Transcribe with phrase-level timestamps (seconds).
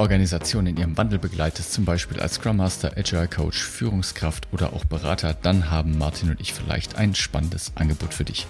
[0.00, 4.86] Organisationen in ihrem Wandel begleitest, zum Beispiel als Scrum Master, Agile Coach, Führungskraft oder auch
[4.86, 8.46] Berater, dann haben Martin und ich vielleicht ein spannendes Angebot für dich.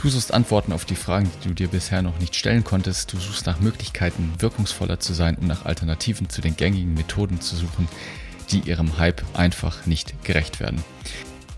[0.00, 3.12] Du suchst Antworten auf die Fragen, die du dir bisher noch nicht stellen konntest.
[3.12, 7.56] Du suchst nach Möglichkeiten, wirkungsvoller zu sein und nach Alternativen zu den gängigen Methoden zu
[7.56, 7.88] suchen,
[8.50, 10.82] die ihrem Hype einfach nicht gerecht werden.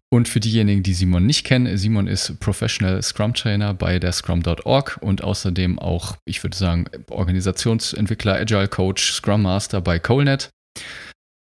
[0.09, 4.99] Und für diejenigen, die Simon nicht kennen, Simon ist Professional Scrum Trainer bei der Scrum.org
[5.01, 10.49] und außerdem auch, ich würde sagen, Organisationsentwickler, Agile Coach, Scrum Master bei CoalNet.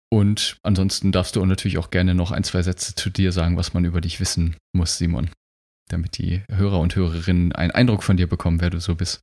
[0.10, 3.74] Und ansonsten darfst du natürlich auch gerne noch ein, zwei Sätze zu dir sagen, was
[3.74, 5.30] man über dich wissen muss, Simon,
[5.90, 9.22] damit die Hörer und Hörerinnen einen Eindruck von dir bekommen, wer du so bist.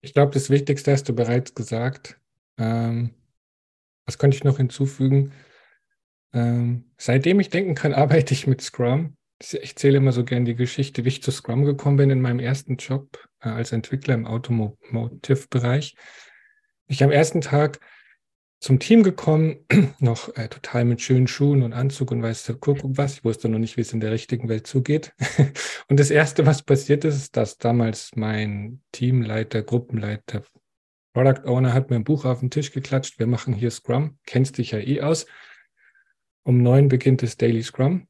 [0.00, 2.18] Ich glaube, das Wichtigste hast du bereits gesagt.
[2.58, 3.10] Ähm,
[4.06, 5.32] was könnte ich noch hinzufügen?
[6.32, 9.14] Ähm, seitdem ich denken kann, arbeite ich mit Scrum.
[9.40, 12.38] Ich zähle immer so gern die Geschichte, wie ich zu Scrum gekommen bin in meinem
[12.38, 15.96] ersten Job äh, als Entwickler im Automotive-Bereich.
[16.86, 17.80] Ich am ersten Tag
[18.62, 19.56] zum Team gekommen,
[19.98, 23.14] noch äh, total mit schönen Schuhen und Anzug und weiß der Kuckuck was.
[23.14, 25.12] Ich wusste noch nicht, wie es in der richtigen Welt zugeht.
[25.88, 30.44] und das Erste, was passiert ist, dass damals mein Teamleiter, Gruppenleiter,
[31.12, 33.18] Product Owner hat mir ein Buch auf den Tisch geklatscht.
[33.18, 34.18] Wir machen hier Scrum.
[34.26, 35.26] Kennst dich ja eh aus.
[36.44, 38.06] Um neun beginnt das Daily Scrum.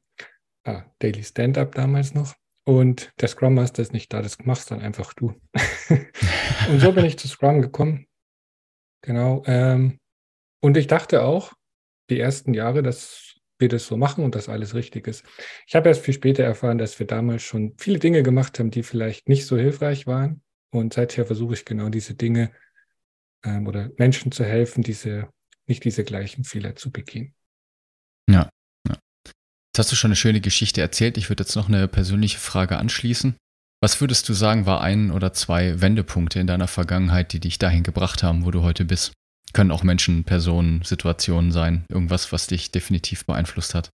[0.65, 2.35] Ah, Daily Stand-Up damals noch.
[2.63, 5.33] Und der Scrum Master ist nicht da, das machst dann einfach du.
[6.69, 8.05] und so bin ich zu Scrum gekommen.
[9.01, 9.43] Genau.
[9.47, 9.99] Ähm,
[10.63, 11.51] und ich dachte auch,
[12.09, 15.25] die ersten Jahre, dass wir das so machen und dass alles richtig ist.
[15.67, 18.81] Ich habe erst viel später erfahren, dass wir damals schon viele Dinge gemacht haben, die
[18.81, 20.41] vielleicht nicht so hilfreich waren.
[20.71, 22.49] Und seither versuche ich genau diese Dinge
[23.43, 25.27] ähm, oder Menschen zu helfen, diese,
[25.67, 27.35] nicht diese gleichen Fehler zu begehen.
[28.29, 28.49] Ja,
[28.87, 28.95] ja.
[29.25, 31.17] Jetzt hast du schon eine schöne Geschichte erzählt.
[31.17, 33.35] Ich würde jetzt noch eine persönliche Frage anschließen.
[33.81, 37.83] Was würdest du sagen, war ein oder zwei Wendepunkte in deiner Vergangenheit, die dich dahin
[37.83, 39.11] gebracht haben, wo du heute bist?
[39.53, 41.85] Können auch Menschen, Personen, Situationen sein.
[41.89, 43.89] Irgendwas, was dich definitiv beeinflusst hat.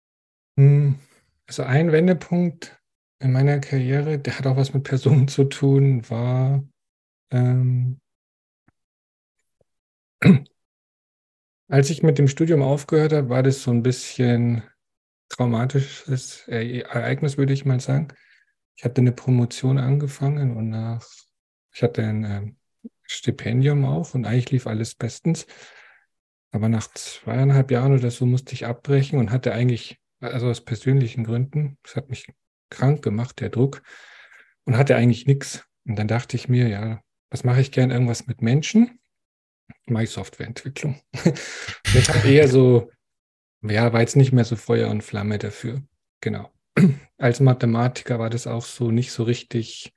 [0.56, 0.98] Hm,
[1.46, 2.78] also ein Wendepunkt
[3.20, 6.62] in meiner Karriere, der hat auch was mit Personen zu tun, war
[7.30, 8.00] ähm,
[11.68, 14.62] als ich mit dem Studium aufgehört habe, war das so ein bisschen
[15.28, 18.08] traumatisches Ereignis, würde ich mal sagen.
[18.76, 21.04] Ich hatte eine Promotion angefangen und nach,
[21.72, 22.57] ich hatte ein ähm,
[23.08, 25.46] Stipendium auch und eigentlich lief alles bestens.
[26.50, 31.24] Aber nach zweieinhalb Jahren oder so musste ich abbrechen und hatte eigentlich, also aus persönlichen
[31.24, 32.26] Gründen, das hat mich
[32.70, 33.82] krank gemacht, der Druck,
[34.64, 35.64] und hatte eigentlich nichts.
[35.86, 37.91] Und dann dachte ich mir, ja, was mache ich gern?
[37.91, 39.00] Irgendwas mit Menschen?
[39.86, 41.00] Mache ich Softwareentwicklung.
[41.94, 42.91] ich habe eher so,
[43.62, 45.82] ja, war jetzt nicht mehr so Feuer und Flamme dafür.
[46.20, 46.52] Genau.
[47.18, 49.94] Als Mathematiker war das auch so nicht so richtig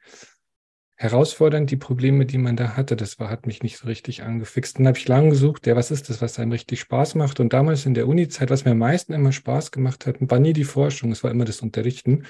[1.01, 2.95] herausfordernd, die Probleme, die man da hatte.
[2.95, 4.77] Das war, hat mich nicht so richtig angefixt.
[4.77, 7.39] Dann habe ich lange gesucht, ja, was ist das, was einem richtig Spaß macht?
[7.39, 10.53] Und damals in der Uni-Zeit, was mir am meisten immer Spaß gemacht hat, war nie
[10.53, 12.25] die Forschung, es war immer das Unterrichten.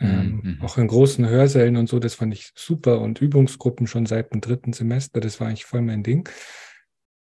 [0.00, 0.58] Ähm, mhm.
[0.62, 3.00] Auch in großen Hörsälen und so, das fand ich super.
[3.00, 6.28] Und Übungsgruppen schon seit dem dritten Semester, das war eigentlich voll mein Ding.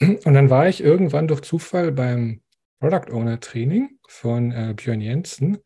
[0.01, 2.41] Und dann war ich irgendwann durch Zufall beim
[2.81, 5.59] Product Owner Training von äh, Björn Jensen.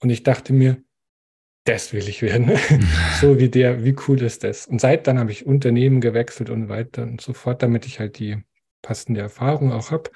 [0.00, 0.82] Und ich dachte mir,
[1.64, 2.52] das will ich werden.
[3.20, 4.66] so wie der, wie cool ist das?
[4.66, 8.18] Und seit dann habe ich Unternehmen gewechselt und weiter und so fort, damit ich halt
[8.18, 8.42] die
[8.82, 10.10] passende Erfahrung auch habe.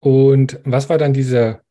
[0.00, 1.64] Und was war dann dieser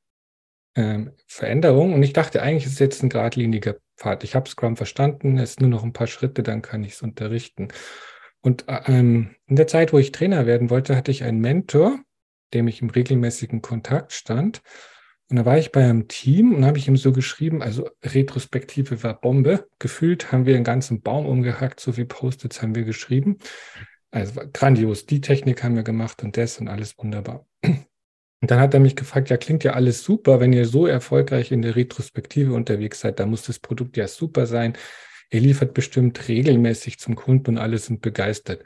[0.76, 1.94] ähm, Veränderung.
[1.94, 4.24] Und ich dachte, eigentlich ist es jetzt ein geradliniger Pfad.
[4.24, 7.02] Ich habe Scrum verstanden, es ist nur noch ein paar Schritte, dann kann ich es
[7.02, 7.68] unterrichten.
[8.42, 12.00] Und ähm, in der Zeit, wo ich Trainer werden wollte, hatte ich einen Mentor,
[12.54, 14.62] dem ich im regelmäßigen Kontakt stand.
[15.34, 19.02] Und da war ich bei einem Team und habe ich ihm so geschrieben, also Retrospektive
[19.02, 19.68] war Bombe.
[19.80, 23.40] Gefühlt haben wir einen ganzen Baum umgehackt, so wie Post-its haben wir geschrieben.
[24.12, 27.48] Also grandios, die Technik haben wir gemacht und das und alles wunderbar.
[27.64, 31.52] Und dann hat er mich gefragt, ja, klingt ja alles super, wenn ihr so erfolgreich
[31.52, 34.78] in der Retrospektive unterwegs seid, da muss das Produkt ja super sein.
[35.32, 38.64] Ihr liefert bestimmt regelmäßig zum Kunden und alle sind begeistert.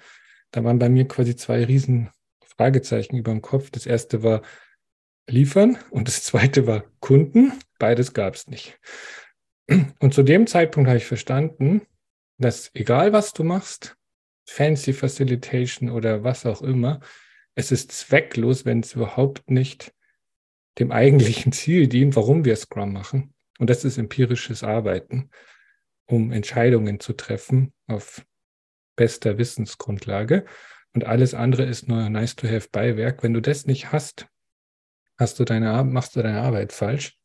[0.52, 2.10] Da waren bei mir quasi zwei riesen
[2.44, 3.70] Fragezeichen über dem Kopf.
[3.72, 4.42] Das erste war
[5.28, 7.54] liefern und das zweite war Kunden.
[7.80, 8.80] Beides gab es nicht.
[10.00, 11.82] Und zu dem Zeitpunkt habe ich verstanden,
[12.38, 13.98] dass egal was du machst,
[14.48, 17.02] Fancy Facilitation oder was auch immer,
[17.56, 19.94] es ist zwecklos, wenn es überhaupt nicht
[20.80, 23.34] dem eigentlichen Ziel dient, warum wir Scrum machen.
[23.60, 25.32] Und das ist empirisches Arbeiten,
[26.06, 28.26] um Entscheidungen zu treffen auf
[28.96, 30.46] bester Wissensgrundlage.
[30.94, 33.24] Und alles andere ist nur nice to have Beiwerk.
[33.24, 34.28] Wenn du das nicht hast,
[35.18, 37.18] hast du deine, machst du deine Arbeit falsch.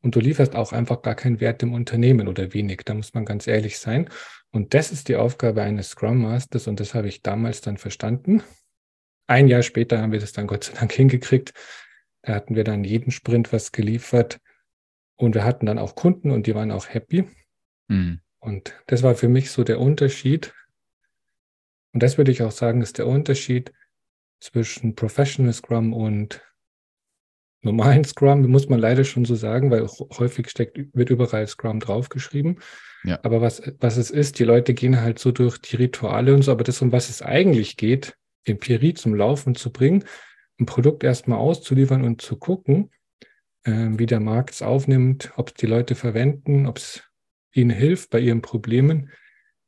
[0.00, 2.82] Und du lieferst auch einfach gar keinen Wert im Unternehmen oder wenig.
[2.84, 4.10] Da muss man ganz ehrlich sein.
[4.50, 6.66] Und das ist die Aufgabe eines Scrum Masters.
[6.66, 8.42] Und das habe ich damals dann verstanden.
[9.26, 11.54] Ein Jahr später haben wir das dann Gott sei Dank hingekriegt.
[12.22, 14.40] Da hatten wir dann jeden Sprint was geliefert
[15.16, 17.28] und wir hatten dann auch Kunden und die waren auch happy.
[17.88, 18.20] Mhm.
[18.38, 20.54] Und das war für mich so der Unterschied.
[21.92, 23.72] Und das würde ich auch sagen, ist der Unterschied
[24.40, 26.42] zwischen Professional Scrum und
[27.64, 32.60] normalen Scrum, muss man leider schon so sagen, weil häufig steckt, wird überall Scrum draufgeschrieben.
[33.04, 33.20] Ja.
[33.22, 36.52] Aber was, was es ist, die Leute gehen halt so durch die Rituale und so,
[36.52, 40.04] aber das, um was es eigentlich geht, Empirie zum Laufen zu bringen,
[40.58, 42.90] ein Produkt erstmal auszuliefern und zu gucken,
[43.64, 47.02] äh, wie der Markt es aufnimmt, ob es die Leute verwenden, ob es
[47.52, 49.10] ihnen hilft bei ihren Problemen.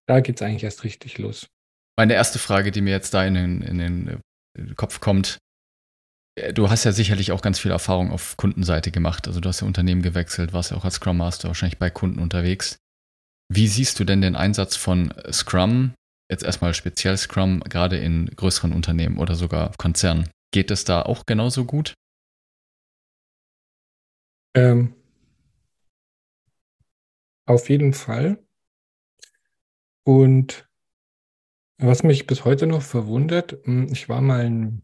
[0.06, 1.48] Da geht es eigentlich erst richtig los.
[1.96, 4.08] Meine erste Frage, die mir jetzt da in den, in den
[4.54, 5.38] äh, Kopf kommt,
[6.54, 9.26] Du hast ja sicherlich auch ganz viel Erfahrung auf Kundenseite gemacht.
[9.26, 12.18] Also du hast ja Unternehmen gewechselt, warst ja auch als Scrum Master wahrscheinlich bei Kunden
[12.18, 12.78] unterwegs.
[13.48, 15.94] Wie siehst du denn den Einsatz von Scrum
[16.30, 20.28] jetzt erstmal speziell Scrum, gerade in größeren Unternehmen oder sogar Konzernen.
[20.52, 21.94] Geht es da auch genauso gut?
[24.54, 24.94] Ähm,
[27.46, 28.42] auf jeden Fall.
[30.04, 30.68] Und
[31.78, 34.82] was mich bis heute noch verwundert, hm, ich war mal ein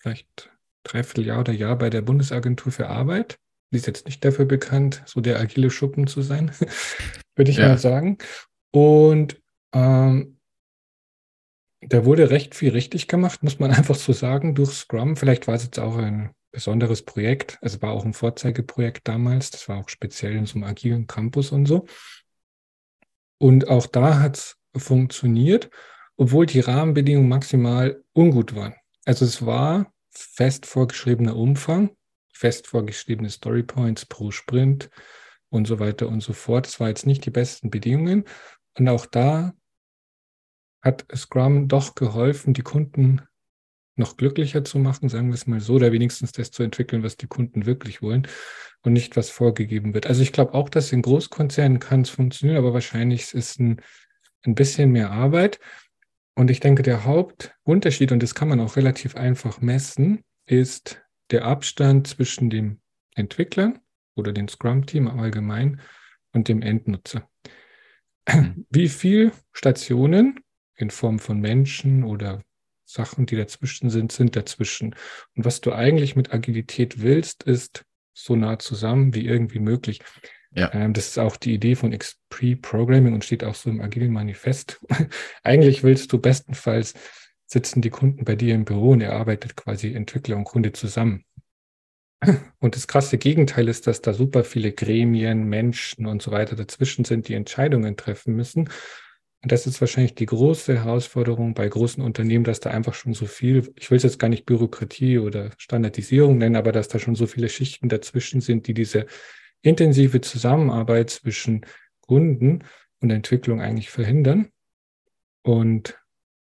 [0.00, 3.38] vielleicht dreiviertel Jahr oder Jahr bei der Bundesagentur für Arbeit.
[3.70, 6.52] Die ist jetzt nicht dafür bekannt, so der agile Schuppen zu sein,
[7.36, 7.68] würde ich ja.
[7.68, 8.18] mal sagen.
[8.70, 9.40] Und
[9.72, 10.38] ähm,
[11.80, 15.16] da wurde recht viel richtig gemacht, muss man einfach so sagen, durch Scrum.
[15.16, 17.58] Vielleicht war es jetzt auch ein besonderes Projekt.
[17.60, 19.50] Es war auch ein Vorzeigeprojekt damals.
[19.50, 21.86] Das war auch speziell in so einem agilen Campus und so.
[23.38, 25.70] Und auch da hat es funktioniert,
[26.16, 28.74] obwohl die Rahmenbedingungen maximal ungut waren.
[29.04, 31.90] Also es war fest vorgeschriebener Umfang,
[32.32, 34.90] fest vorgeschriebene Storypoints pro Sprint
[35.50, 36.66] und so weiter und so fort.
[36.66, 38.24] Es war jetzt nicht die besten Bedingungen.
[38.74, 39.54] Und auch da
[40.82, 43.22] hat Scrum doch geholfen, die Kunden
[43.96, 47.16] noch glücklicher zu machen, sagen wir es mal so, oder wenigstens das zu entwickeln, was
[47.16, 48.28] die Kunden wirklich wollen
[48.82, 50.06] und nicht was vorgegeben wird.
[50.06, 53.82] Also ich glaube auch, dass in Großkonzernen kann es funktionieren, aber wahrscheinlich ist es ein,
[54.44, 55.58] ein bisschen mehr Arbeit.
[56.38, 61.02] Und ich denke, der Hauptunterschied, und das kann man auch relativ einfach messen, ist
[61.32, 62.80] der Abstand zwischen dem
[63.16, 63.74] Entwickler
[64.14, 65.80] oder dem Scrum-Team allgemein
[66.32, 67.28] und dem Endnutzer.
[68.28, 68.66] Mhm.
[68.70, 70.38] Wie viele Stationen
[70.76, 72.44] in Form von Menschen oder
[72.84, 74.94] Sachen, die dazwischen sind, sind dazwischen.
[75.34, 80.02] Und was du eigentlich mit Agilität willst, ist so nah zusammen wie irgendwie möglich.
[80.54, 80.72] Ja.
[80.72, 84.80] Ähm, das ist auch die Idee von XP-Programming und steht auch so im agilen Manifest.
[85.42, 86.94] eigentlich willst du bestenfalls
[87.50, 91.24] sitzen die Kunden bei dir im Büro und er arbeitet quasi Entwickler und Kunde zusammen.
[92.58, 97.04] Und das krasse Gegenteil ist, dass da super viele Gremien, Menschen und so weiter dazwischen
[97.04, 98.70] sind, die Entscheidungen treffen müssen.
[99.40, 103.26] Und das ist wahrscheinlich die große Herausforderung bei großen Unternehmen, dass da einfach schon so
[103.26, 107.14] viel, ich will es jetzt gar nicht Bürokratie oder Standardisierung nennen, aber dass da schon
[107.14, 109.06] so viele Schichten dazwischen sind, die diese
[109.62, 111.66] intensive Zusammenarbeit zwischen
[112.00, 112.64] Kunden
[113.00, 114.48] und Entwicklung eigentlich verhindern.
[115.42, 115.98] Und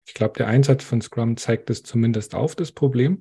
[0.06, 3.20] ich glaube, der Einsatz von Scrum zeigt es zumindest auf, das Problem.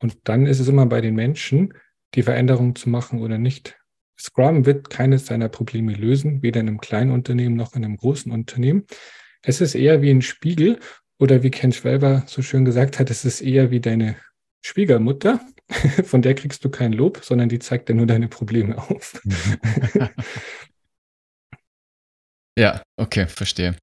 [0.00, 1.74] Und dann ist es immer bei den Menschen,
[2.14, 3.78] die Veränderung zu machen oder nicht.
[4.18, 8.30] Scrum wird keines seiner Probleme lösen, weder in einem kleinen Unternehmen noch in einem großen
[8.32, 8.86] Unternehmen.
[9.42, 10.78] Es ist eher wie ein Spiegel
[11.18, 14.16] oder wie Ken Schwelber so schön gesagt hat, es ist eher wie deine
[14.62, 15.40] Schwiegermutter,
[16.04, 19.20] von der kriegst du kein Lob, sondern die zeigt dir nur deine Probleme auf.
[22.58, 23.76] ja, okay, verstehe.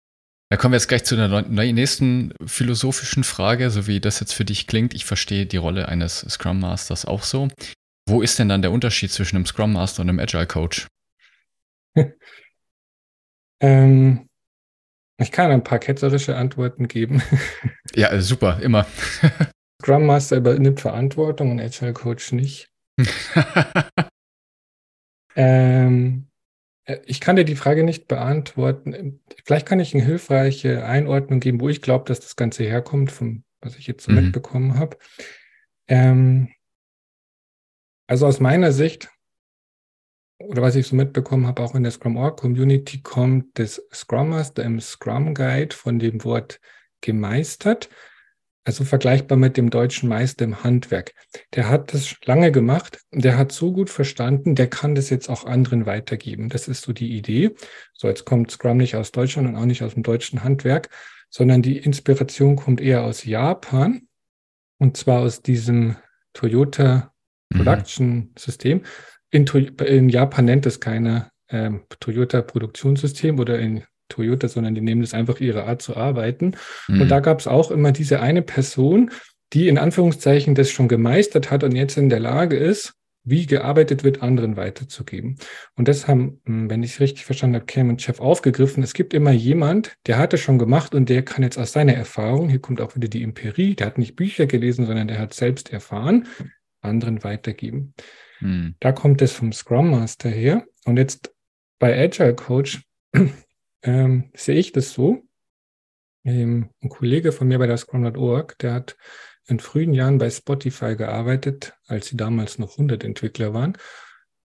[0.50, 4.46] Da kommen wir jetzt gleich zu der nächsten philosophischen Frage, so wie das jetzt für
[4.46, 4.94] dich klingt.
[4.94, 7.50] Ich verstehe die Rolle eines Scrum Masters auch so.
[8.08, 10.88] Wo ist denn dann der Unterschied zwischen einem Scrum Master und einem Agile Coach?
[13.60, 14.30] ähm,
[15.18, 17.22] ich kann ein paar ketzerische Antworten geben.
[17.96, 18.86] ja, super, immer.
[19.82, 22.70] Scrum Master übernimmt Verantwortung und Agile Coach nicht.
[25.36, 26.28] ähm,
[26.86, 29.22] äh, ich kann dir die Frage nicht beantworten.
[29.46, 33.44] Vielleicht kann ich eine hilfreiche Einordnung geben, wo ich glaube, dass das Ganze herkommt, vom,
[33.62, 34.26] was ich jetzt so mhm.
[34.26, 34.98] mitbekommen habe.
[35.88, 36.50] Ähm,
[38.08, 39.10] also aus meiner Sicht,
[40.40, 44.64] oder was ich so mitbekommen habe, auch in der Scrum.org Community kommt das Scrum Master
[44.64, 46.60] im Scrum Guide von dem Wort
[47.02, 47.90] gemeistert.
[48.68, 51.14] Also vergleichbar mit dem deutschen Meister im Handwerk.
[51.54, 55.46] Der hat das lange gemacht, der hat so gut verstanden, der kann das jetzt auch
[55.46, 56.50] anderen weitergeben.
[56.50, 57.56] Das ist so die Idee.
[57.94, 60.90] So, jetzt kommt Scrum nicht aus Deutschland und auch nicht aus dem deutschen Handwerk,
[61.30, 64.02] sondern die Inspiration kommt eher aus Japan
[64.80, 65.96] und zwar aus diesem
[66.34, 67.14] Toyota
[67.50, 67.58] mhm.
[67.60, 68.82] Production System.
[69.32, 75.02] In, in Japan nennt es keine ähm, Toyota Produktionssystem oder in Toyota, sondern die nehmen
[75.02, 76.56] das einfach ihre Art zu arbeiten.
[76.88, 77.02] Mhm.
[77.02, 79.12] Und da gab es auch immer diese eine Person,
[79.54, 84.06] die in Anführungszeichen das schon gemeistert hat und jetzt in der Lage ist, wie gearbeitet
[84.06, 85.36] wird, anderen weiterzugeben.
[85.76, 88.84] Und das haben, hm, wenn ich es richtig verstanden habe, Cam und Chef aufgegriffen.
[88.84, 91.94] Es gibt immer jemand, der hat es schon gemacht und der kann jetzt aus seiner
[91.94, 95.34] Erfahrung, hier kommt auch wieder die Empirie, der hat nicht Bücher gelesen, sondern der hat
[95.34, 96.28] selbst erfahren,
[96.80, 97.94] anderen weitergeben.
[98.40, 98.76] Hm.
[98.80, 100.66] Da kommt es vom Scrum Master her.
[100.86, 101.34] Und jetzt
[101.80, 102.82] bei Agile Coach
[103.88, 105.24] ähm, sehe ich das so.
[106.26, 108.98] Ähm, ein Kollege von mir bei der Scrum.org, der hat
[109.48, 113.78] in frühen Jahren bei Spotify gearbeitet, als sie damals noch 100 Entwickler waren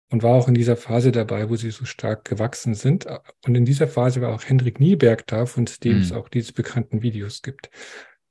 [0.10, 3.08] und war auch in dieser Phase dabei, wo sie so stark gewachsen sind.
[3.46, 6.02] Und in dieser Phase war auch Hendrik Nieberg da, von dem mhm.
[6.02, 7.70] es auch diese bekannten Videos gibt.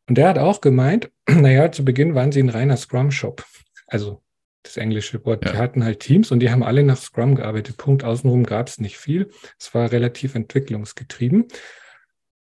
[0.08, 3.44] Und der hat auch gemeint, naja, zu Beginn waren sie ein reiner Scrum-Shop.
[3.86, 4.22] Also
[4.62, 5.44] das englische Wort.
[5.44, 5.52] Ja.
[5.52, 7.76] Die hatten halt Teams und die haben alle nach Scrum gearbeitet.
[7.76, 8.04] Punkt.
[8.04, 9.30] Außenrum gab es nicht viel.
[9.58, 11.46] Es war relativ entwicklungsgetrieben.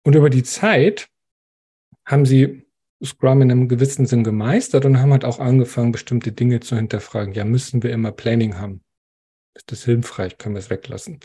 [0.04, 1.08] Und über die Zeit
[2.06, 2.66] haben sie
[3.04, 7.34] Scrum in einem gewissen Sinn gemeistert und haben halt auch angefangen, bestimmte Dinge zu hinterfragen.
[7.34, 8.84] Ja, müssen wir immer Planning haben?
[9.54, 10.38] Ist das hilfreich?
[10.38, 11.20] Können wir es weglassen?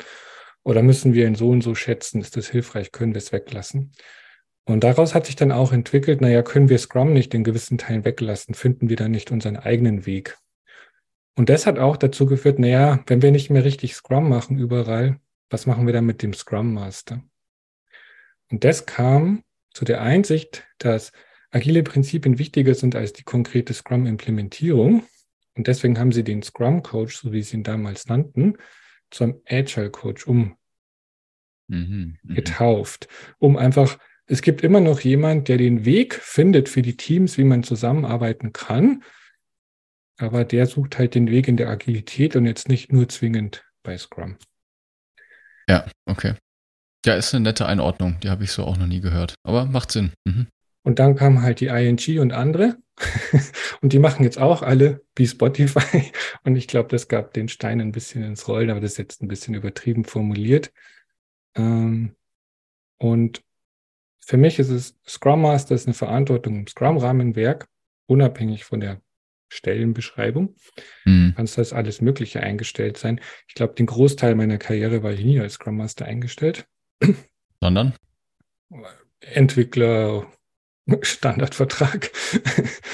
[0.62, 2.20] Oder müssen wir ihn so und so schätzen?
[2.20, 2.92] Ist das hilfreich?
[2.92, 3.92] Können wir es weglassen?
[4.66, 8.04] Und daraus hat sich dann auch entwickelt, naja, können wir Scrum nicht in gewissen Teilen
[8.04, 8.54] weglassen?
[8.54, 10.38] Finden wir da nicht unseren eigenen Weg?
[11.36, 15.18] Und das hat auch dazu geführt, naja, wenn wir nicht mehr richtig Scrum machen überall,
[15.50, 17.22] was machen wir dann mit dem Scrum Master?
[18.50, 21.12] Und das kam zu der Einsicht, dass
[21.50, 25.04] agile Prinzipien wichtiger sind als die konkrete Scrum-Implementierung.
[25.56, 28.56] Und deswegen haben sie den Scrum Coach, so wie sie ihn damals nannten,
[29.10, 30.58] zum Agile Coach umgetauft,
[31.68, 36.96] mhm, mhm, um einfach, es gibt immer noch jemand, der den Weg findet für die
[36.96, 39.02] Teams, wie man zusammenarbeiten kann,
[40.18, 43.98] aber der sucht halt den Weg in der Agilität und jetzt nicht nur zwingend bei
[43.98, 44.36] Scrum.
[45.68, 46.34] Ja, okay.
[47.04, 48.18] Ja, ist eine nette Einordnung.
[48.20, 49.34] Die habe ich so auch noch nie gehört.
[49.42, 50.12] Aber macht Sinn.
[50.24, 50.46] Mhm.
[50.82, 52.76] Und dann kamen halt die ING und andere.
[53.80, 56.12] und die machen jetzt auch alle wie Spotify.
[56.44, 59.22] Und ich glaube, das gab den Stein ein bisschen ins Rollen, aber das ist jetzt
[59.22, 60.70] ein bisschen übertrieben formuliert.
[61.56, 62.14] Ähm,
[62.98, 63.42] und
[64.20, 67.68] für mich ist es Scrum Master ist eine Verantwortung im Scrum-Rahmenwerk,
[68.06, 69.00] unabhängig von der
[69.48, 70.54] Stellenbeschreibung.
[71.04, 71.34] Mhm.
[71.36, 73.20] Kannst das alles Mögliche eingestellt sein.
[73.48, 76.66] Ich glaube, den Großteil meiner Karriere war ich nie als Scrum Master eingestellt.
[77.60, 77.94] Sondern?
[79.20, 80.26] Entwickler,
[81.02, 82.10] Standardvertrag.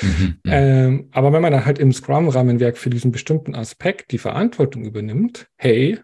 [0.03, 4.85] Mhm, ähm, aber wenn man dann halt im Scrum-Rahmenwerk für diesen bestimmten Aspekt die Verantwortung
[4.85, 5.99] übernimmt, hey,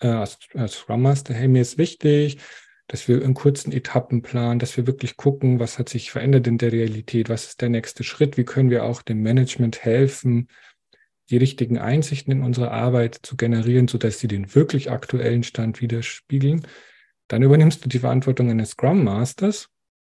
[0.00, 2.38] äh, als, als Scrum Master, hey, mir ist wichtig,
[2.86, 6.58] dass wir in kurzen Etappen planen, dass wir wirklich gucken, was hat sich verändert in
[6.58, 10.48] der Realität, was ist der nächste Schritt, wie können wir auch dem Management helfen,
[11.30, 16.66] die richtigen Einsichten in unsere Arbeit zu generieren, sodass sie den wirklich aktuellen Stand widerspiegeln.
[17.28, 19.70] Dann übernimmst du die Verantwortung eines Scrum Masters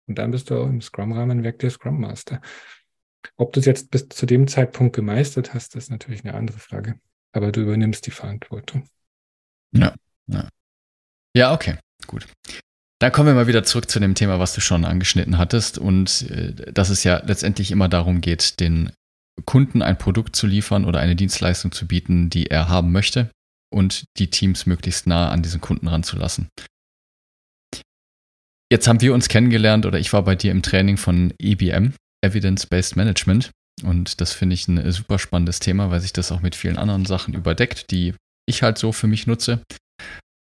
[0.06, 2.40] und dann bist du auch im Scrum-Rahmenwerk der Scrum Master.
[3.36, 6.98] Ob du es jetzt bis zu dem Zeitpunkt gemeistert hast, ist natürlich eine andere Frage.
[7.32, 8.88] Aber du übernimmst die Verantwortung.
[9.72, 9.94] Ja,
[10.26, 10.48] ja.
[11.34, 11.78] Ja, okay.
[12.06, 12.26] Gut.
[13.00, 16.22] Dann kommen wir mal wieder zurück zu dem Thema, was du schon angeschnitten hattest und
[16.30, 18.92] äh, dass es ja letztendlich immer darum geht, den
[19.44, 23.30] Kunden ein Produkt zu liefern oder eine Dienstleistung zu bieten, die er haben möchte
[23.72, 26.48] und die Teams möglichst nah an diesen Kunden ranzulassen.
[28.72, 31.94] Jetzt haben wir uns kennengelernt oder ich war bei dir im Training von EBM,
[32.24, 33.50] Evidence-Based Management.
[33.82, 37.04] Und das finde ich ein super spannendes Thema, weil sich das auch mit vielen anderen
[37.04, 38.14] Sachen überdeckt, die
[38.46, 39.62] ich halt so für mich nutze.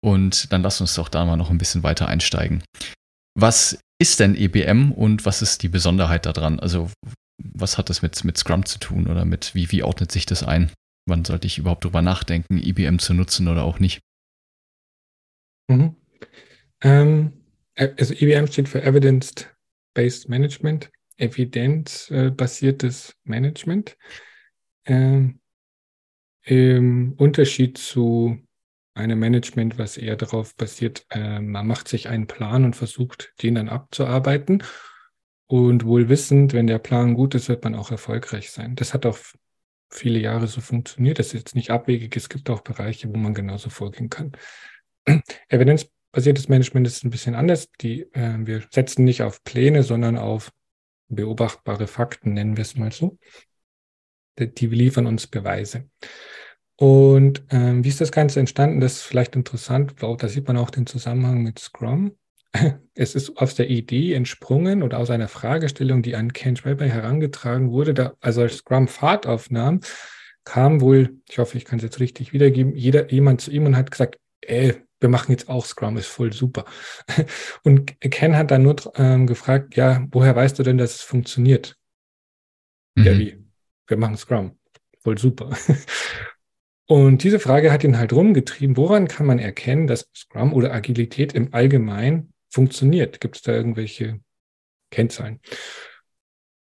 [0.04, 2.63] Und dann lass uns doch da mal noch ein bisschen weiter einsteigen.
[3.36, 6.60] Was ist denn EBM und was ist die Besonderheit daran?
[6.60, 6.89] Also,
[7.42, 10.44] was hat das mit, mit Scrum zu tun oder mit, wie, wie ordnet sich das
[10.44, 10.72] ein?
[11.08, 14.00] Wann sollte ich überhaupt drüber nachdenken, EBM zu nutzen oder auch nicht?
[15.70, 15.96] Mhm.
[16.82, 17.34] Ähm,
[17.75, 23.98] also EBM steht für Evidence-Based Management, evidenzbasiertes Management.
[24.86, 25.39] Ähm,
[26.44, 28.47] Im Unterschied zu
[28.98, 33.56] einem Management, was eher darauf basiert, äh, man macht sich einen Plan und versucht, den
[33.56, 34.63] dann abzuarbeiten.
[35.48, 38.75] Und wohl wissend, wenn der Plan gut ist, wird man auch erfolgreich sein.
[38.75, 39.18] Das hat auch
[39.89, 41.20] viele Jahre so funktioniert.
[41.20, 42.16] Das ist jetzt nicht abwegig.
[42.18, 44.34] Es gibt auch Bereiche, wo man genauso vorgehen kann.
[45.48, 47.70] Evidenzbasiertes Management ist ein bisschen anders.
[47.80, 50.51] Die, äh, wir setzen nicht auf Pläne, sondern auf
[51.08, 53.18] beobachtbare Fakten, nennen wir es mal so.
[54.38, 55.89] Die, die liefern uns Beweise.
[56.79, 58.79] Und ähm, wie ist das Ganze entstanden?
[58.79, 59.96] Das ist vielleicht interessant.
[60.00, 62.13] Da sieht man auch den Zusammenhang mit Scrum.
[63.00, 67.72] Es ist aus der Idee entsprungen oder aus einer Fragestellung, die an Ken Schwaber herangetragen
[67.72, 67.93] wurde.
[67.93, 69.81] Da, also als Scrum Fahrt aufnahm,
[70.46, 73.77] kam wohl, ich hoffe, ich kann es jetzt richtig wiedergeben, jeder, jemand zu ihm und
[73.77, 76.65] hat gesagt, ey, wir machen jetzt auch Scrum, ist voll super.
[77.63, 81.77] Und Ken hat dann nur ähm, gefragt, ja, woher weißt du denn, dass es funktioniert?
[82.96, 83.03] Mhm.
[83.03, 83.46] Ja, wie?
[83.88, 84.57] Wir machen Scrum.
[85.03, 85.55] Voll super.
[86.88, 91.34] Und diese Frage hat ihn halt rumgetrieben, woran kann man erkennen, dass Scrum oder Agilität
[91.34, 93.20] im Allgemeinen funktioniert?
[93.20, 94.22] Gibt es da irgendwelche
[94.89, 95.41] Kennzahlen?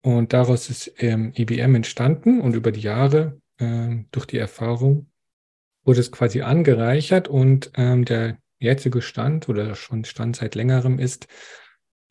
[0.02, 5.10] Und daraus ist ähm, IBM entstanden und über die Jahre ähm, durch die Erfahrung
[5.86, 11.28] wurde es quasi angereichert und ähm, der jetzige Stand oder schon Stand seit längerem ist,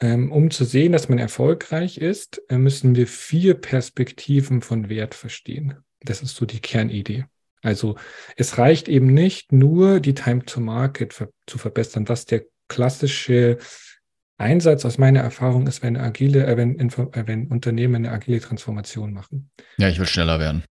[0.01, 5.15] ähm, um zu sehen, dass man erfolgreich ist, äh, müssen wir vier Perspektiven von Wert
[5.15, 5.77] verstehen.
[6.01, 7.25] Das ist so die Kernidee.
[7.63, 7.97] Also
[8.37, 13.59] es reicht eben nicht nur die Time to Market zu verbessern, was der klassische
[14.37, 19.13] Einsatz aus meiner Erfahrung ist, wenn agile, äh, wenn, äh, wenn Unternehmen eine agile Transformation
[19.13, 19.51] machen.
[19.77, 20.65] Ja, ich will schneller werden.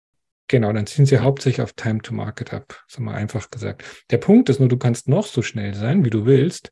[0.48, 3.84] Genau, dann ziehen sie hauptsächlich auf Time to Market ab, so mal einfach gesagt.
[4.10, 6.72] Der Punkt ist nur, du kannst noch so schnell sein, wie du willst.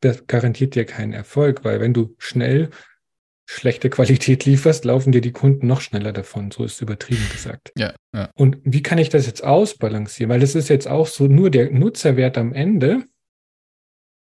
[0.00, 2.70] Das garantiert dir keinen Erfolg, weil wenn du schnell
[3.52, 6.52] schlechte Qualität lieferst, laufen dir die Kunden noch schneller davon.
[6.52, 7.72] So ist übertrieben gesagt.
[7.76, 8.30] Ja, ja.
[8.36, 10.30] Und wie kann ich das jetzt ausbalancieren?
[10.30, 13.04] Weil das ist jetzt auch so, nur der Nutzerwert am Ende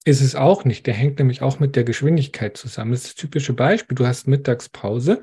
[0.05, 0.87] ist es auch nicht.
[0.87, 2.93] Der hängt nämlich auch mit der Geschwindigkeit zusammen.
[2.93, 3.97] Das ist das typische Beispiel.
[3.97, 5.21] Du hast Mittagspause,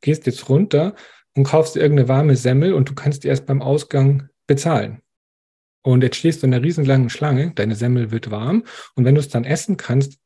[0.00, 0.94] gehst jetzt runter
[1.34, 5.02] und kaufst dir irgendeine warme Semmel und du kannst die erst beim Ausgang bezahlen.
[5.82, 9.20] Und jetzt stehst du in einer riesenlangen Schlange, deine Semmel wird warm und wenn du
[9.20, 10.20] es dann essen kannst,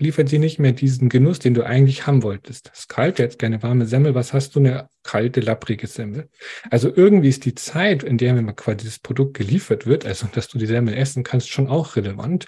[0.00, 2.70] liefert sie nicht mehr diesen Genuss, den du eigentlich haben wolltest.
[2.74, 4.60] Es kalt, jetzt gerne warme Semmel, was hast du?
[4.60, 6.28] Eine kalte, lapprige Semmel.
[6.70, 10.48] Also irgendwie ist die Zeit, in der mir quasi das Produkt geliefert wird, also dass
[10.48, 12.46] du die Semmel essen kannst, schon auch relevant.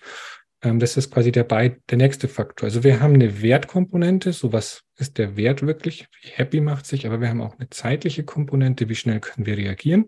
[0.63, 2.67] Ähm, das ist quasi der, der nächste Faktor.
[2.67, 7.07] Also wir haben eine Wertkomponente, so was ist der Wert wirklich, wie happy macht sich,
[7.07, 10.07] aber wir haben auch eine zeitliche Komponente, wie schnell können wir reagieren.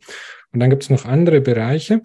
[0.53, 2.03] Und dann gibt es noch andere Bereiche,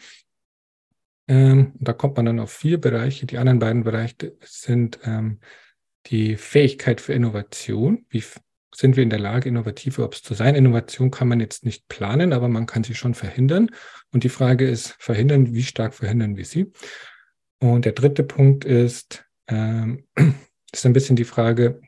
[1.28, 3.26] ähm, da kommt man dann auf vier Bereiche.
[3.26, 5.40] Die anderen beiden Bereiche sind ähm,
[6.06, 8.06] die Fähigkeit für Innovation.
[8.10, 8.24] Wie
[8.74, 10.56] sind wir in der Lage, innovativ überhaupt zu sein?
[10.56, 13.72] Innovation kann man jetzt nicht planen, aber man kann sie schon verhindern.
[14.12, 16.72] Und die Frage ist, verhindern, wie stark verhindern wir sie?
[17.60, 20.06] Und der dritte Punkt ist, ähm,
[20.72, 21.82] ist ein bisschen die Frage,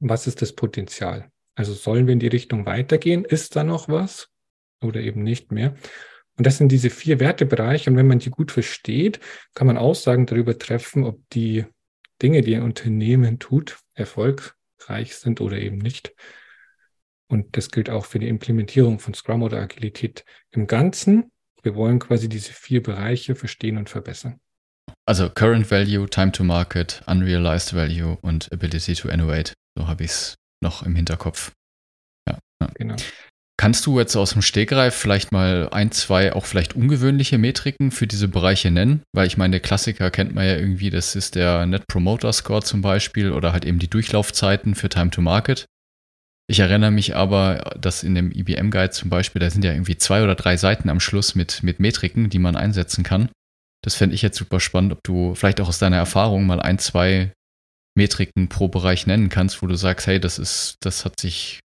[0.00, 1.30] was ist das Potenzial?
[1.54, 3.24] Also sollen wir in die Richtung weitergehen?
[3.24, 4.30] Ist da noch was
[4.82, 5.76] oder eben nicht mehr?
[6.36, 7.90] Und das sind diese vier Wertebereiche.
[7.90, 9.20] Und wenn man die gut versteht,
[9.54, 11.64] kann man Aussagen darüber treffen, ob die
[12.22, 16.14] Dinge, die ein Unternehmen tut, erfolgreich sind oder eben nicht.
[17.28, 21.30] Und das gilt auch für die Implementierung von Scrum oder Agilität im Ganzen.
[21.62, 24.40] Wir wollen quasi diese vier Bereiche verstehen und verbessern.
[25.06, 29.52] Also Current Value, Time to Market, Unrealized Value und Ability to Innovate.
[29.76, 31.52] So habe ich es noch im Hinterkopf.
[32.28, 32.70] Ja, ja.
[32.74, 32.96] Genau.
[33.64, 38.06] Kannst du jetzt aus dem Stegreif vielleicht mal ein, zwei auch vielleicht ungewöhnliche Metriken für
[38.06, 39.00] diese Bereiche nennen?
[39.14, 42.82] Weil ich meine, Klassiker kennt man ja irgendwie, das ist der Net Promoter Score zum
[42.82, 45.64] Beispiel oder halt eben die Durchlaufzeiten für Time to Market.
[46.46, 49.96] Ich erinnere mich aber, dass in dem IBM Guide zum Beispiel, da sind ja irgendwie
[49.96, 53.30] zwei oder drei Seiten am Schluss mit, mit Metriken, die man einsetzen kann.
[53.82, 56.78] Das fände ich jetzt super spannend, ob du vielleicht auch aus deiner Erfahrung mal ein,
[56.78, 57.32] zwei
[57.96, 61.60] Metriken pro Bereich nennen kannst, wo du sagst, hey, das ist, das hat sich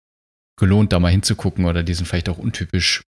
[0.58, 3.04] gelohnt, da mal hinzugucken oder die sind vielleicht auch untypisch?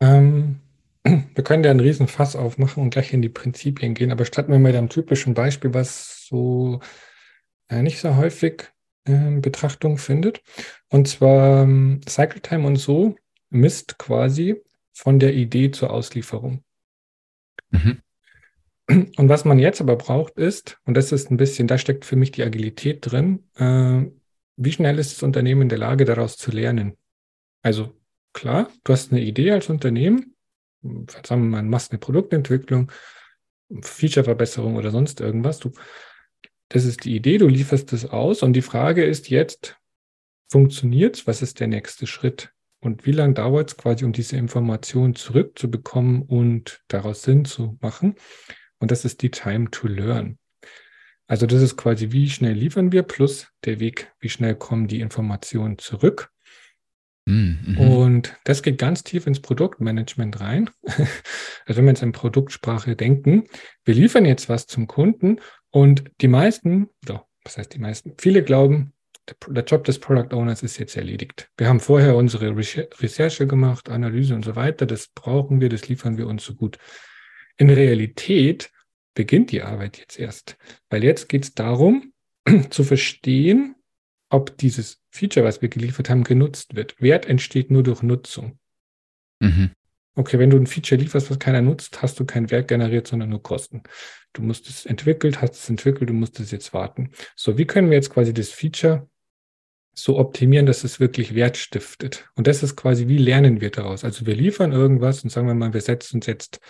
[0.00, 0.60] Ähm,
[1.04, 4.52] wir können ja einen riesen Fass aufmachen und gleich in die Prinzipien gehen, aber starten
[4.52, 6.80] wir mit einem typischen Beispiel, was so
[7.68, 8.70] äh, nicht so häufig
[9.04, 10.42] äh, Betrachtung findet.
[10.88, 13.16] Und zwar ähm, Cycle Time und so
[13.50, 14.62] misst quasi
[14.92, 16.62] von der Idee zur Auslieferung.
[17.70, 17.98] Mhm.
[18.88, 22.16] Und was man jetzt aber braucht ist, und das ist ein bisschen, da steckt für
[22.16, 24.10] mich die Agilität drin, äh,
[24.58, 26.96] wie schnell ist das Unternehmen in der Lage, daraus zu lernen?
[27.62, 27.94] Also
[28.32, 30.34] klar, du hast eine Idee als Unternehmen,
[30.82, 32.90] sagen wir mal, machst eine Produktentwicklung,
[33.80, 35.60] Featureverbesserung oder sonst irgendwas.
[35.60, 35.72] Du,
[36.68, 39.76] das ist die Idee, du lieferst das aus und die Frage ist jetzt,
[40.50, 41.26] funktioniert es?
[41.26, 42.52] Was ist der nächste Schritt?
[42.80, 48.14] Und wie lange dauert es quasi, um diese Information zurückzubekommen und daraus Sinn zu machen?
[48.78, 50.38] Und das ist die Time to Learn.
[51.28, 55.00] Also das ist quasi, wie schnell liefern wir plus der Weg, wie schnell kommen die
[55.00, 56.32] Informationen zurück.
[57.28, 57.78] Hm, mhm.
[57.78, 60.70] Und das geht ganz tief ins Produktmanagement rein.
[61.66, 63.44] Also wenn wir jetzt in Produktsprache denken,
[63.84, 65.38] wir liefern jetzt was zum Kunden
[65.68, 68.14] und die meisten, so, was heißt die meisten?
[68.16, 68.94] Viele glauben,
[69.46, 71.50] der Job des Product Owners ist jetzt erledigt.
[71.58, 74.86] Wir haben vorher unsere Recherche gemacht, Analyse und so weiter.
[74.86, 76.78] Das brauchen wir, das liefern wir uns so gut.
[77.58, 78.70] In Realität
[79.18, 80.56] beginnt die Arbeit jetzt erst,
[80.90, 82.12] weil jetzt geht es darum,
[82.70, 83.74] zu verstehen,
[84.30, 87.02] ob dieses Feature, was wir geliefert haben, genutzt wird.
[87.02, 88.60] Wert entsteht nur durch Nutzung.
[89.40, 89.72] Mhm.
[90.14, 93.30] Okay, wenn du ein Feature lieferst, was keiner nutzt, hast du keinen Wert generiert, sondern
[93.30, 93.82] nur Kosten.
[94.34, 97.10] Du musst es entwickelt, hast es entwickelt, du musst es jetzt warten.
[97.34, 99.08] So, wie können wir jetzt quasi das Feature
[99.94, 102.28] so optimieren, dass es wirklich Wert stiftet?
[102.36, 104.04] Und das ist quasi, wie lernen wir daraus?
[104.04, 106.60] Also wir liefern irgendwas und sagen wir mal, wir setzen uns jetzt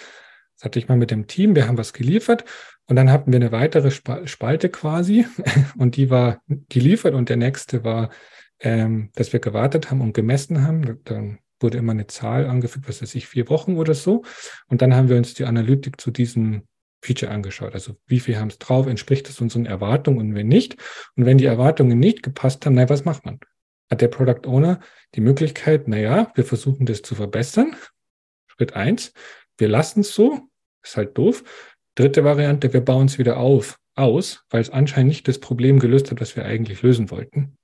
[0.59, 2.44] das hatte ich mal mit dem Team, wir haben was geliefert
[2.87, 5.25] und dann hatten wir eine weitere Spalte quasi
[5.79, 8.11] und die war geliefert und der nächste war,
[8.59, 10.99] ähm, dass wir gewartet haben und gemessen haben.
[11.05, 14.25] Dann wurde immer eine Zahl angefügt, was weiß ich, vier Wochen oder so.
[14.68, 16.64] Und dann haben wir uns die Analytik zu diesem
[17.03, 17.75] Feature angeschaut.
[17.75, 20.77] Also wie viel haben es drauf, entspricht es unseren Erwartungen und wenn nicht.
[21.14, 23.38] Und wenn die Erwartungen nicht gepasst haben, na, was macht man?
[23.90, 24.81] Hat der Product Owner
[25.14, 27.77] die Möglichkeit, naja, wir versuchen das zu verbessern.
[28.49, 29.12] Schritt eins,
[29.57, 30.47] wir lassen es so,
[30.82, 31.44] ist halt doof.
[31.94, 36.10] Dritte Variante, wir bauen es wieder auf, aus, weil es anscheinend nicht das Problem gelöst
[36.10, 37.56] hat, was wir eigentlich lösen wollten.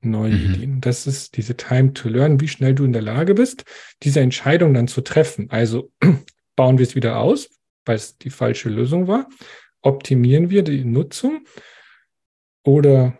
[0.00, 0.54] Neue mhm.
[0.54, 0.80] Ideen.
[0.80, 3.64] Das ist diese Time to Learn, wie schnell du in der Lage bist,
[4.02, 5.50] diese Entscheidung dann zu treffen.
[5.50, 5.90] Also
[6.56, 7.48] bauen wir es wieder aus,
[7.84, 9.28] weil es die falsche Lösung war.
[9.80, 11.44] Optimieren wir die Nutzung
[12.64, 13.18] oder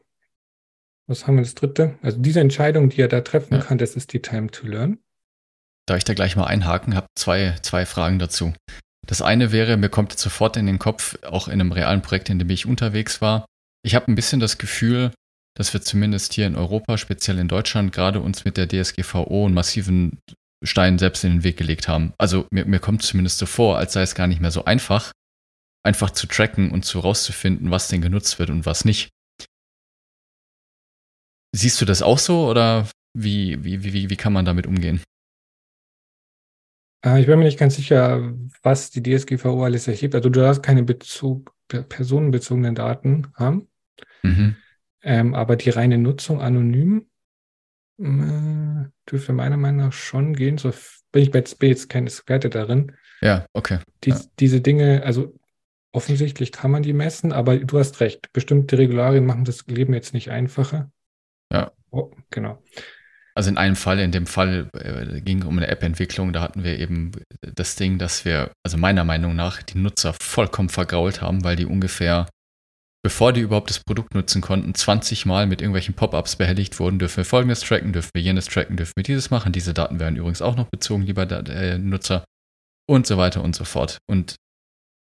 [1.06, 1.98] was haben wir das dritte?
[2.02, 3.60] Also diese Entscheidung, die er da treffen ja.
[3.60, 4.98] kann, das ist die Time to Learn.
[5.86, 6.94] Darf ich da gleich mal einhaken?
[6.94, 8.52] Habe zwei, zwei Fragen dazu.
[9.08, 12.38] Das eine wäre, mir kommt sofort in den Kopf, auch in einem realen Projekt, in
[12.38, 13.46] dem ich unterwegs war.
[13.82, 15.12] Ich habe ein bisschen das Gefühl,
[15.56, 19.54] dass wir zumindest hier in Europa, speziell in Deutschland, gerade uns mit der DSGVO einen
[19.54, 20.18] massiven
[20.62, 22.12] Stein selbst in den Weg gelegt haben.
[22.18, 25.12] Also mir, mir kommt zumindest so vor, als sei es gar nicht mehr so einfach,
[25.86, 29.08] einfach zu tracken und zu rauszufinden, was denn genutzt wird und was nicht.
[31.56, 35.00] Siehst du das auch so oder wie, wie, wie, wie kann man damit umgehen?
[37.04, 38.32] Äh, ich bin mir nicht ganz sicher,
[38.62, 40.14] was die DSGVO alles erhebt.
[40.14, 43.68] Also du darfst keine Bezug, personenbezogenen Daten haben.
[44.22, 44.56] Mhm.
[45.02, 47.06] Ähm, aber die reine Nutzung anonym
[47.98, 50.58] äh, dürfte meiner Meinung nach schon gehen.
[50.58, 50.72] So
[51.12, 52.92] bin ich jetzt, bin jetzt kein Experte darin.
[53.20, 53.78] Ja, okay.
[54.04, 54.20] Die, ja.
[54.38, 55.34] Diese Dinge, also
[55.92, 58.32] offensichtlich kann man die messen, aber du hast recht.
[58.32, 60.90] Bestimmte Regularien machen das Leben jetzt nicht einfacher.
[61.52, 61.72] Ja.
[61.90, 62.62] Oh, genau.
[63.38, 66.76] Also in einem Fall, in dem Fall äh, ging um eine App-Entwicklung, da hatten wir
[66.80, 71.54] eben das Ding, dass wir, also meiner Meinung nach, die Nutzer vollkommen vergrault haben, weil
[71.54, 72.28] die ungefähr,
[73.04, 77.18] bevor die überhaupt das Produkt nutzen konnten, 20 Mal mit irgendwelchen Pop-ups behelligt wurden, dürfen
[77.18, 79.52] wir folgendes tracken, dürfen wir jenes tracken, dürfen wir dieses machen.
[79.52, 82.24] Diese Daten werden übrigens auch noch bezogen, lieber äh, Nutzer
[82.88, 83.98] und so weiter und so fort.
[84.10, 84.34] Und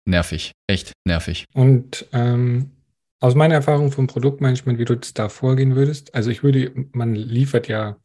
[0.08, 1.46] nervig, echt nervig.
[1.56, 2.70] Und ähm,
[3.20, 7.68] aus meiner Erfahrung vom Produktmanagement, wie du da vorgehen würdest, also ich würde, man liefert
[7.68, 7.98] ja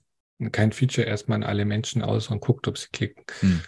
[0.50, 3.24] kein Feature erstmal an alle Menschen aus und guckt, ob sie klicken.
[3.40, 3.60] Hm.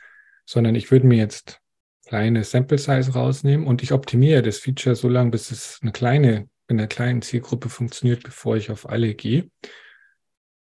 [0.47, 1.61] Sondern ich würde mir jetzt
[2.07, 6.49] kleine Sample Size rausnehmen und ich optimiere das Feature so lange, bis es eine kleine,
[6.69, 9.51] in einer kleinen Zielgruppe funktioniert, bevor ich auf alle gehe.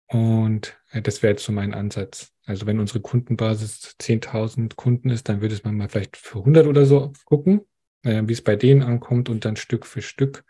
[0.07, 2.31] Und äh, das wäre jetzt so mein Ansatz.
[2.45, 6.67] Also wenn unsere Kundenbasis 10.000 Kunden ist, dann würde es man mal vielleicht für 100
[6.67, 7.61] oder so gucken,
[8.03, 10.43] äh, wie es bei denen ankommt und dann Stück für Stück.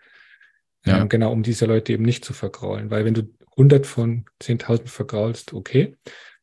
[0.85, 1.03] Ja.
[1.03, 2.91] Äh, genau, um diese Leute eben nicht zu vergraulen.
[2.91, 5.95] Weil wenn du 100 von 10.000 vergraulst, okay.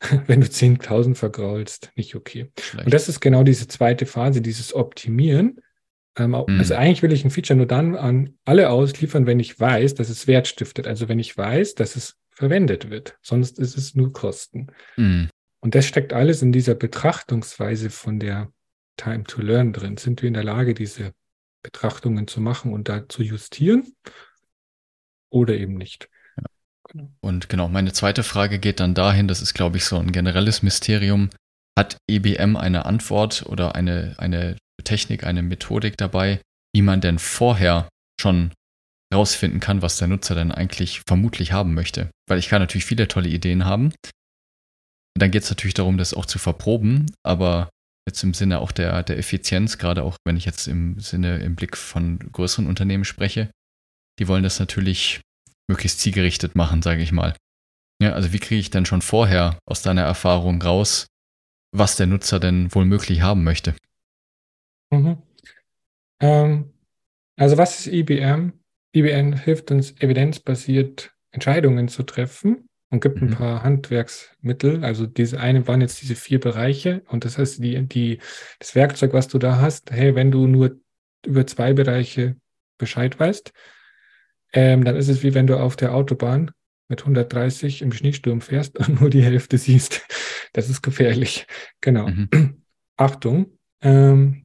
[0.27, 2.51] Wenn du 10.000 vergraulst, nicht okay.
[2.59, 2.87] Schlecht.
[2.87, 5.61] Und das ist genau diese zweite Phase, dieses Optimieren.
[6.17, 6.59] Ähm, mhm.
[6.59, 10.09] Also eigentlich will ich ein Feature nur dann an alle ausliefern, wenn ich weiß, dass
[10.09, 10.87] es Wert stiftet.
[10.87, 13.19] Also wenn ich weiß, dass es verwendet wird.
[13.21, 14.69] Sonst ist es nur Kosten.
[14.97, 15.29] Mhm.
[15.61, 18.51] Und das steckt alles in dieser Betrachtungsweise von der
[18.97, 19.99] Time to Learn drin.
[19.99, 21.13] Sind wir in der Lage, diese
[21.63, 23.93] Betrachtungen zu machen und da zu justieren
[25.31, 26.09] oder eben nicht?
[26.89, 27.11] Genau.
[27.21, 30.63] Und genau, meine zweite Frage geht dann dahin, das ist, glaube ich, so ein generelles
[30.63, 31.31] Mysterium.
[31.79, 36.41] Hat EBM eine Antwort oder eine, eine Technik, eine Methodik dabei,
[36.75, 37.89] wie man denn vorher
[38.21, 38.53] schon
[39.15, 42.11] rausfinden kann, was der Nutzer denn eigentlich vermutlich haben möchte?
[42.29, 43.93] Weil ich kann natürlich viele tolle Ideen haben.
[45.19, 47.71] Dann geht es natürlich darum, das auch zu verproben, aber
[48.09, 51.57] jetzt im Sinne auch der, der Effizienz, gerade auch wenn ich jetzt im Sinne im
[51.57, 53.51] Blick von größeren Unternehmen spreche,
[54.19, 55.21] die wollen das natürlich
[55.69, 57.35] möglichst zielgerichtet machen, sage ich mal.
[58.03, 61.07] Ja, also wie kriege ich denn schon vorher aus deiner Erfahrung raus,
[61.73, 63.75] was der Nutzer denn wohl möglich haben möchte?
[64.91, 65.19] Mhm.
[66.21, 66.73] Ähm,
[67.37, 68.53] also was ist IBM?
[68.95, 73.29] IBM hilft uns evidenzbasiert Entscheidungen zu treffen und gibt mhm.
[73.29, 74.85] ein paar Handwerksmittel.
[74.85, 78.19] Also diese eine waren jetzt diese vier Bereiche und das heißt, die, die,
[78.59, 80.81] das Werkzeug, was du da hast, hey, wenn du nur
[81.25, 82.37] über zwei Bereiche
[82.79, 83.53] Bescheid weißt,
[84.53, 86.51] ähm, dann ist es wie wenn du auf der Autobahn
[86.89, 90.03] mit 130 im Schneesturm fährst und nur die Hälfte siehst.
[90.53, 91.47] Das ist gefährlich.
[91.81, 92.09] Genau.
[92.09, 92.29] Mhm.
[92.97, 93.57] Achtung.
[93.83, 94.43] Ähm,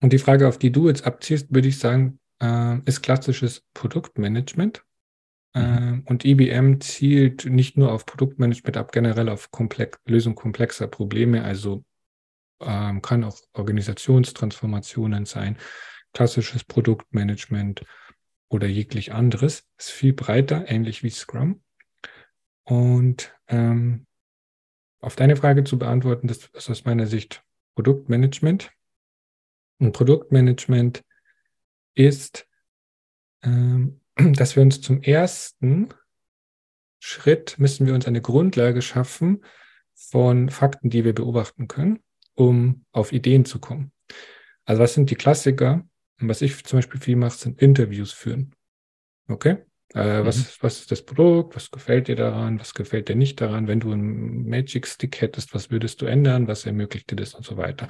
[0.00, 4.82] und die Frage, auf die du jetzt abziehst, würde ich sagen, äh, ist klassisches Produktmanagement.
[5.54, 5.62] Mhm.
[6.06, 11.44] Äh, und IBM zielt nicht nur auf Produktmanagement ab, generell auf Komplex Lösung komplexer Probleme,
[11.44, 11.84] also
[12.60, 15.58] ähm, kann auch Organisationstransformationen sein,
[16.14, 17.84] klassisches Produktmanagement,
[18.52, 19.66] oder jeglich anderes.
[19.78, 21.62] Ist viel breiter, ähnlich wie Scrum.
[22.64, 24.06] Und ähm,
[25.00, 27.42] auf deine Frage zu beantworten, das ist aus meiner Sicht
[27.74, 28.70] Produktmanagement.
[29.78, 31.02] Und Produktmanagement
[31.94, 32.46] ist,
[33.42, 35.88] ähm, dass wir uns zum ersten
[37.00, 39.44] Schritt müssen wir uns eine Grundlage schaffen
[39.94, 42.00] von Fakten, die wir beobachten können,
[42.34, 43.92] um auf Ideen zu kommen.
[44.64, 45.84] Also was sind die Klassiker?
[46.22, 48.54] Und was ich zum Beispiel viel mache, sind Interviews führen.
[49.28, 49.58] Okay?
[49.94, 50.26] Äh, mhm.
[50.26, 51.54] was, was ist das Produkt?
[51.54, 52.58] Was gefällt dir daran?
[52.58, 53.68] Was gefällt dir nicht daran?
[53.68, 56.48] Wenn du einen Magic Stick hättest, was würdest du ändern?
[56.48, 57.88] Was ermöglicht dir das und so weiter?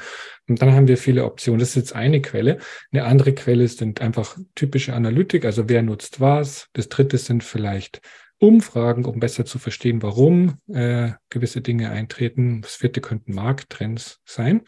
[0.49, 1.61] Und dann haben wir viele Optionen.
[1.61, 2.59] Das ist jetzt eine Quelle.
[2.91, 5.45] Eine andere Quelle sind einfach typische Analytik.
[5.45, 6.69] Also wer nutzt was?
[6.73, 8.01] Das dritte sind vielleicht
[8.39, 12.63] Umfragen, um besser zu verstehen, warum äh, gewisse Dinge eintreten.
[12.63, 14.63] Das vierte könnten Markttrends sein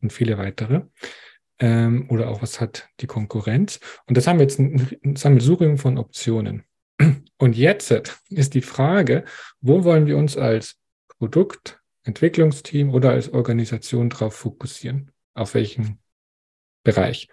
[0.00, 0.82] und viele weitere
[1.62, 3.78] ähm, oder auch was hat die Konkurrenz.
[4.06, 6.64] Und das haben wir jetzt ein, ein Sammelsurium von Optionen.
[7.38, 7.90] Und jetzt
[8.28, 9.24] ist die Frage,
[9.60, 10.76] wo wollen wir uns als
[11.18, 15.12] Produkt, Entwicklungsteam oder als Organisation drauf fokussieren?
[15.34, 16.00] Auf welchen
[16.82, 17.28] Bereich?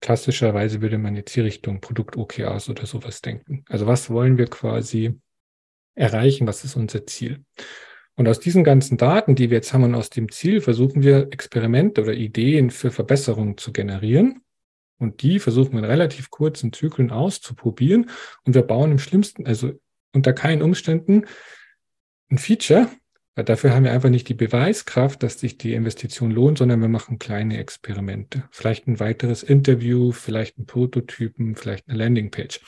[0.00, 3.64] Klassischerweise würde man jetzt hier Richtung Produkt-OKRs oder sowas denken.
[3.66, 5.18] Also was wollen wir quasi
[5.94, 6.46] erreichen?
[6.46, 7.44] Was ist unser Ziel?
[8.18, 11.28] Und aus diesen ganzen Daten, die wir jetzt haben und aus dem Ziel, versuchen wir
[11.30, 14.40] Experimente oder Ideen für Verbesserungen zu generieren.
[14.98, 18.10] Und die versuchen wir in relativ kurzen Zyklen auszuprobieren.
[18.42, 19.70] Und wir bauen im schlimmsten, also
[20.12, 21.26] unter keinen Umständen
[22.28, 22.88] ein Feature,
[23.36, 26.88] weil dafür haben wir einfach nicht die Beweiskraft, dass sich die Investition lohnt, sondern wir
[26.88, 28.48] machen kleine Experimente.
[28.50, 32.62] Vielleicht ein weiteres Interview, vielleicht ein Prototypen, vielleicht eine Landingpage.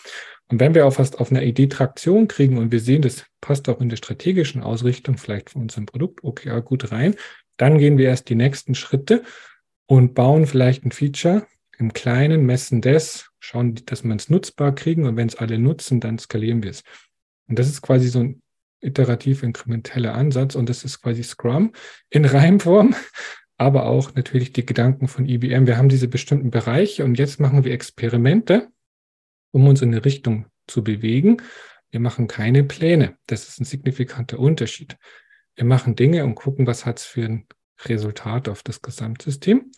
[0.50, 3.68] Und wenn wir auch fast auf einer Idee Traktion kriegen und wir sehen, das passt
[3.68, 7.14] auch in der strategischen Ausrichtung vielleicht von unserem Produkt OKR gut rein,
[7.56, 9.22] dann gehen wir erst die nächsten Schritte
[9.86, 11.46] und bauen vielleicht ein Feature
[11.78, 16.00] im Kleinen, messen das, schauen, dass wir es nutzbar kriegen und wenn es alle nutzen,
[16.00, 16.82] dann skalieren wir es.
[17.48, 18.42] Und das ist quasi so ein
[18.80, 21.72] iterativ inkrementeller Ansatz und das ist quasi Scrum
[22.08, 22.94] in Reimform,
[23.56, 25.68] aber auch natürlich die Gedanken von IBM.
[25.68, 28.68] Wir haben diese bestimmten Bereiche und jetzt machen wir Experimente
[29.52, 31.38] um uns in eine Richtung zu bewegen.
[31.90, 33.16] Wir machen keine Pläne.
[33.26, 34.96] Das ist ein signifikanter Unterschied.
[35.56, 37.46] Wir machen Dinge und gucken, was hat es für ein
[37.84, 39.72] Resultat auf das Gesamtsystem.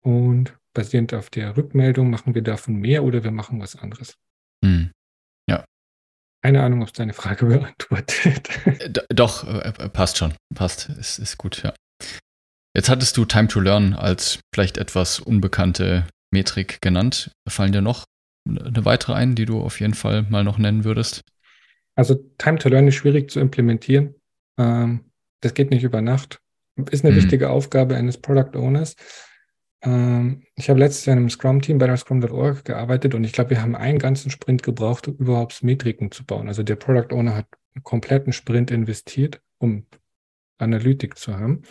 [0.00, 4.16] Und basierend auf der Rückmeldung machen wir davon mehr oder wir machen was anderes.
[4.64, 4.90] Hm.
[5.48, 5.64] Ja.
[6.42, 8.48] Keine Ahnung, ob es deine Frage beantwortet.
[8.66, 10.34] Äh, doch, äh, äh, passt schon.
[10.54, 10.88] Passt.
[10.88, 11.74] Ist, ist gut, ja.
[12.74, 17.30] Jetzt hattest du Time to Learn als vielleicht etwas unbekannte Metrik genannt.
[17.48, 18.04] Fallen dir noch
[18.46, 21.22] eine weitere ein, die du auf jeden Fall mal noch nennen würdest?
[21.94, 24.14] Also Time to Learn ist schwierig zu implementieren.
[24.58, 26.40] Ähm, das geht nicht über Nacht.
[26.90, 27.18] Ist eine mhm.
[27.18, 28.96] wichtige Aufgabe eines Product Owners.
[29.82, 33.50] Ähm, ich habe letztes Jahr in einem Scrum-Team bei der Scrum.org gearbeitet und ich glaube,
[33.50, 36.48] wir haben einen ganzen Sprint gebraucht, um überhaupt Metriken zu bauen.
[36.48, 39.86] Also der Product Owner hat einen kompletten Sprint investiert, um
[40.58, 41.62] Analytik zu haben.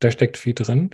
[0.00, 0.90] Da steckt viel drin.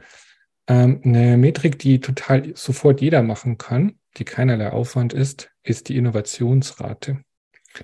[0.69, 5.97] Ähm, eine Metrik, die total sofort jeder machen kann, die keinerlei Aufwand ist, ist die
[5.97, 7.23] Innovationsrate.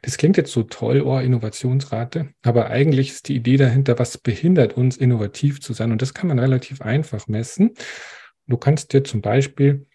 [0.03, 4.75] Das klingt jetzt so toll, oh, Innovationsrate, aber eigentlich ist die Idee dahinter, was behindert
[4.77, 5.93] uns, innovativ zu sein.
[5.93, 7.73] Und das kann man relativ einfach messen.
[8.47, 9.87] Du kannst dir zum Beispiel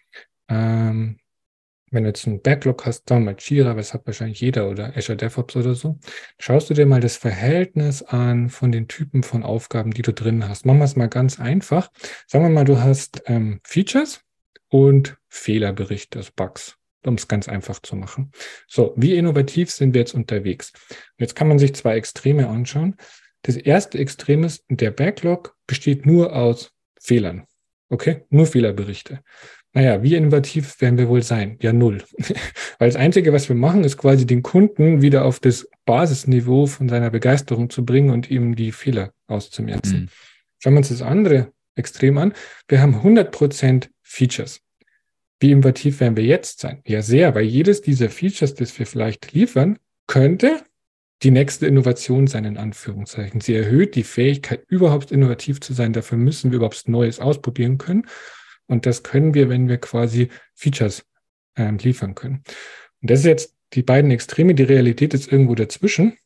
[0.48, 1.18] ähm,
[1.94, 4.96] wenn du jetzt einen Backlog hast, wir mal Jira, aber das hat wahrscheinlich jeder oder
[4.96, 5.98] Azure DevOps oder so,
[6.38, 10.48] schaust du dir mal das Verhältnis an von den Typen von Aufgaben, die du drin
[10.48, 10.66] hast.
[10.66, 11.90] Machen wir es mal ganz einfach.
[12.26, 14.20] Sagen wir mal, du hast ähm, Features
[14.68, 18.32] und Fehlerberichte, also Bugs, um es ganz einfach zu machen.
[18.66, 20.72] So, wie innovativ sind wir jetzt unterwegs?
[21.18, 22.96] Jetzt kann man sich zwei Extreme anschauen.
[23.42, 27.46] Das erste Extrem ist, der Backlog besteht nur aus Fehlern.
[27.90, 29.20] Okay, nur Fehlerberichte.
[29.74, 31.58] Naja, wie innovativ werden wir wohl sein?
[31.60, 32.02] Ja, null.
[32.78, 36.88] Weil das Einzige, was wir machen, ist quasi den Kunden wieder auf das Basisniveau von
[36.88, 40.02] seiner Begeisterung zu bringen und ihm die Fehler auszumerzen.
[40.02, 40.08] Mhm.
[40.60, 42.34] Schauen wir uns das andere Extrem an.
[42.68, 44.60] Wir haben 100% Features.
[45.40, 46.82] Wie innovativ werden wir jetzt sein?
[46.86, 50.62] Ja, sehr, weil jedes dieser Features, das wir vielleicht liefern, könnte
[51.22, 53.40] die nächste Innovation sein, in Anführungszeichen.
[53.40, 55.92] Sie erhöht die Fähigkeit, überhaupt innovativ zu sein.
[55.92, 58.06] Dafür müssen wir überhaupt Neues ausprobieren können.
[58.66, 61.04] Und das können wir, wenn wir quasi Features
[61.56, 62.44] ähm, liefern können.
[63.02, 64.54] Und das ist jetzt die beiden Extreme.
[64.54, 66.16] Die Realität ist irgendwo dazwischen.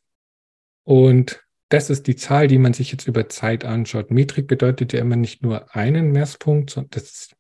[0.85, 4.11] Und das ist die Zahl, die man sich jetzt über Zeit anschaut.
[4.11, 7.38] Metrik bedeutet ja immer nicht nur einen Messpunkt, sondern das ist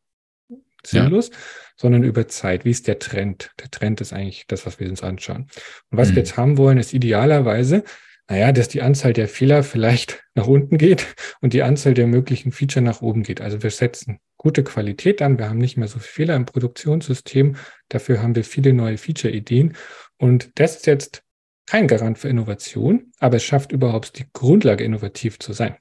[0.90, 1.37] sinnlos, ja.
[1.77, 2.64] sondern über Zeit.
[2.64, 3.51] Wie ist der Trend?
[3.61, 5.46] Der Trend ist eigentlich das, was wir uns anschauen.
[5.90, 6.16] Und was mhm.
[6.16, 7.85] wir jetzt haben wollen, ist idealerweise,
[8.29, 11.07] naja, dass die Anzahl der Fehler vielleicht nach unten geht
[11.40, 13.40] und die Anzahl der möglichen Feature nach oben geht.
[13.40, 15.38] Also wir setzen gute Qualität an.
[15.38, 17.57] Wir haben nicht mehr so viele Fehler im Produktionssystem.
[17.88, 19.74] Dafür haben wir viele neue Feature-Ideen.
[20.18, 21.22] Und das ist jetzt
[21.66, 25.77] kein Garant für Innovation, aber es schafft überhaupt die Grundlage, innovativ zu sein.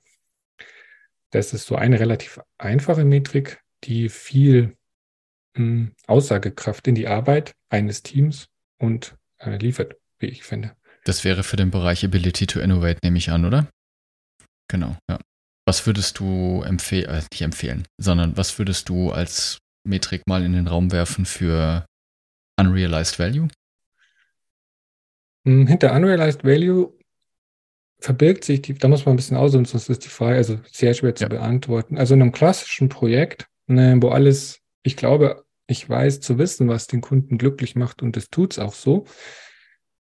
[1.32, 4.77] Das ist so eine relativ einfache Metrik, die viel
[5.58, 8.48] mh, Aussagekraft in die Arbeit eines Teams
[8.80, 10.76] und äh, liefert, wie ich finde.
[11.04, 13.68] Das wäre für den Bereich Ability to Innovate, nehme ich an, oder?
[14.68, 15.20] Genau, ja.
[15.66, 20.54] Was würdest du empfehlen, äh, nicht empfehlen, sondern was würdest du als Metrik mal in
[20.54, 21.86] den Raum werfen für
[22.60, 23.48] Unrealized Value?
[25.46, 26.94] Hm, hinter Unrealized Value
[28.00, 30.94] verbirgt sich die, da muss man ein bisschen ausholen, sonst ist die Frage also sehr
[30.94, 31.30] schwer zu ja.
[31.30, 31.98] beantworten.
[31.98, 36.88] Also in einem klassischen Projekt, ne, wo alles, ich glaube, ich weiß zu wissen, was
[36.88, 39.06] den Kunden glücklich macht und es auch so,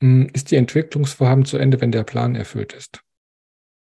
[0.02, 3.00] hm, ist die Entwicklungsvorhaben zu Ende, wenn der Plan erfüllt ist.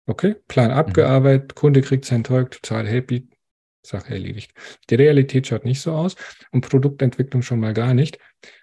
[0.06, 0.76] Okay, Plan mhm.
[0.76, 1.54] abgearbeitet, mhm.
[1.54, 3.28] Kunde kriegt sein Zeug, total happy,
[3.84, 4.52] Sache erledigt.
[4.90, 6.16] Die Realität schaut nicht so aus
[6.50, 8.18] und Produktentwicklung schon mal gar nicht.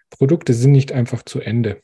[0.09, 1.81] Produkte sind nicht einfach zu Ende.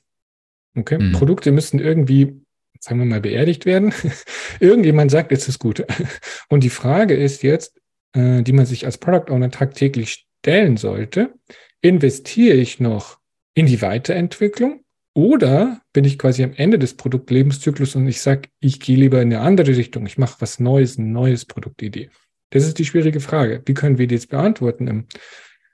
[0.78, 1.14] Okay, mhm.
[1.14, 2.42] Produkte müssen irgendwie,
[2.80, 3.94] sagen wir mal, beerdigt werden.
[4.60, 5.86] Irgendjemand sagt, es ist gut.
[6.50, 7.80] Und die Frage ist jetzt,
[8.14, 11.34] äh, die man sich als Product Owner tagtäglich stellen sollte,
[11.82, 13.18] investiere ich noch
[13.56, 14.82] in die Weiterentwicklung
[15.16, 19.34] oder bin ich quasi am Ende des Produktlebenszyklus und ich sage, ich gehe lieber in
[19.34, 22.12] eine andere Richtung, ich mache was Neues, ein neues Produktidee.
[22.52, 23.64] Das ist die schwierige Frage.
[23.66, 25.08] Wie können wir die jetzt beantworten im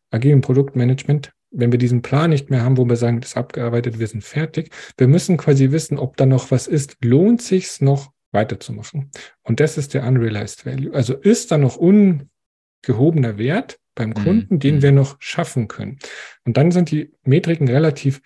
[0.09, 3.99] agilen Produktmanagement, wenn wir diesen Plan nicht mehr haben, wo wir sagen, das ist abgearbeitet,
[3.99, 4.71] wir sind fertig.
[4.97, 6.95] Wir müssen quasi wissen, ob da noch was ist.
[7.03, 9.11] Lohnt sich's noch weiterzumachen?
[9.43, 10.93] Und das ist der Unrealized Value.
[10.93, 14.13] Also ist da noch ungehobener Wert beim mhm.
[14.15, 14.59] Kunden, mhm.
[14.59, 15.99] den wir noch schaffen können?
[16.45, 18.21] Und dann sind die Metriken relativ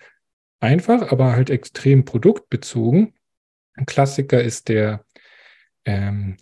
[0.60, 3.14] einfach, aber halt extrem produktbezogen.
[3.74, 5.04] Ein Klassiker ist der,
[5.84, 6.36] ähm,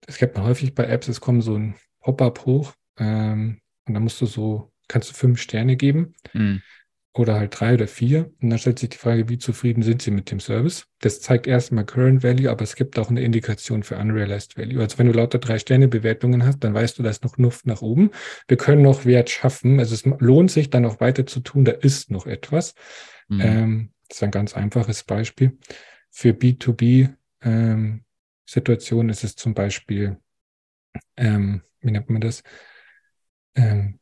[0.00, 4.02] das kennt man häufig bei Apps, es kommt so ein Pop-up hoch ähm, und dann
[4.02, 6.62] musst du so, kannst du fünf Sterne geben mhm.
[7.16, 10.10] Oder halt drei oder vier und dann stellt sich die Frage, wie zufrieden sind sie
[10.10, 10.88] mit dem Service?
[10.98, 14.82] Das zeigt erstmal Current Value, aber es gibt auch eine Indikation für Unrealized Value.
[14.82, 17.66] Also wenn du lauter drei Sterne Bewertungen hast, dann weißt du, da ist noch Luft
[17.66, 18.10] nach oben.
[18.48, 19.78] Wir können noch Wert schaffen.
[19.78, 21.64] Also es lohnt sich dann auch weiter zu tun.
[21.64, 22.74] Da ist noch etwas.
[23.28, 23.40] Mhm.
[23.40, 25.56] Ähm, das ist ein ganz einfaches Beispiel.
[26.10, 30.16] Für B2B-Situationen ähm, ist es zum Beispiel,
[31.16, 32.42] ähm, wie nennt man das?
[33.54, 34.00] Ähm,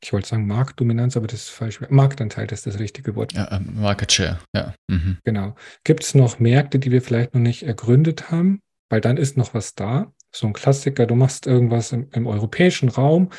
[0.00, 1.80] ich wollte sagen Marktdominanz, aber das ist falsch.
[1.88, 3.32] Marktanteil ist das richtige Wort.
[3.32, 4.74] Ja, ähm, Market Share, ja.
[4.88, 5.18] Mhm.
[5.24, 5.56] Genau.
[5.84, 8.62] Gibt es noch Märkte, die wir vielleicht noch nicht ergründet haben?
[8.90, 10.12] Weil dann ist noch was da.
[10.32, 13.30] So ein Klassiker, du machst irgendwas im, im europäischen Raum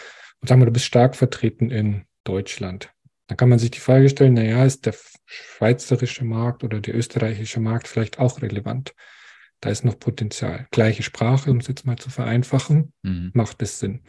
[0.41, 2.91] und sagen wir, du bist stark vertreten in Deutschland.
[3.27, 4.95] Dann kann man sich die Frage stellen, naja, ist der
[5.25, 8.93] schweizerische Markt oder der österreichische Markt vielleicht auch relevant?
[9.61, 10.67] Da ist noch Potenzial.
[10.71, 13.31] Gleiche Sprache, um es jetzt mal zu vereinfachen, mhm.
[13.33, 14.01] macht es Sinn.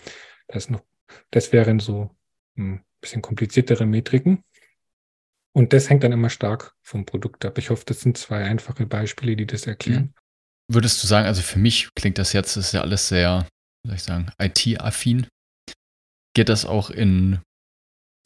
[0.49, 0.83] Das, noch,
[1.31, 2.17] das wären so
[2.61, 4.45] ein bisschen kompliziertere Metriken.
[5.53, 7.59] Und das hängt dann immer stark vom Produkt ab.
[7.59, 10.03] Ich hoffe, das sind zwei einfache Beispiele, die das erklären.
[10.03, 10.15] Mhm.
[10.73, 13.49] Würdest du sagen, also für mich klingt das jetzt, ist ja alles sehr,
[13.83, 15.27] wie soll ich sagen, IT-affin.
[16.37, 17.41] Geht das auch in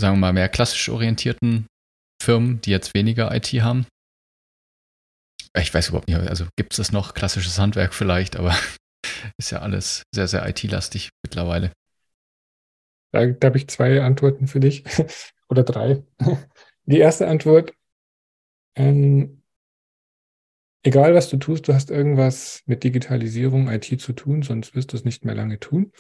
[0.01, 1.67] sagen wir mal, mehr klassisch orientierten
[2.23, 3.87] Firmen, die jetzt weniger IT haben.
[5.57, 8.57] Ich weiß überhaupt nicht, also gibt es das noch, klassisches Handwerk vielleicht, aber
[9.39, 11.73] ist ja alles sehr, sehr IT-lastig mittlerweile.
[13.15, 14.85] Da, da habe ich zwei Antworten für dich
[15.49, 16.03] oder drei.
[16.87, 17.73] Die erste Antwort,
[18.75, 19.43] ähm,
[20.83, 24.97] egal was du tust, du hast irgendwas mit Digitalisierung, IT zu tun, sonst wirst du
[24.97, 25.93] es nicht mehr lange tun,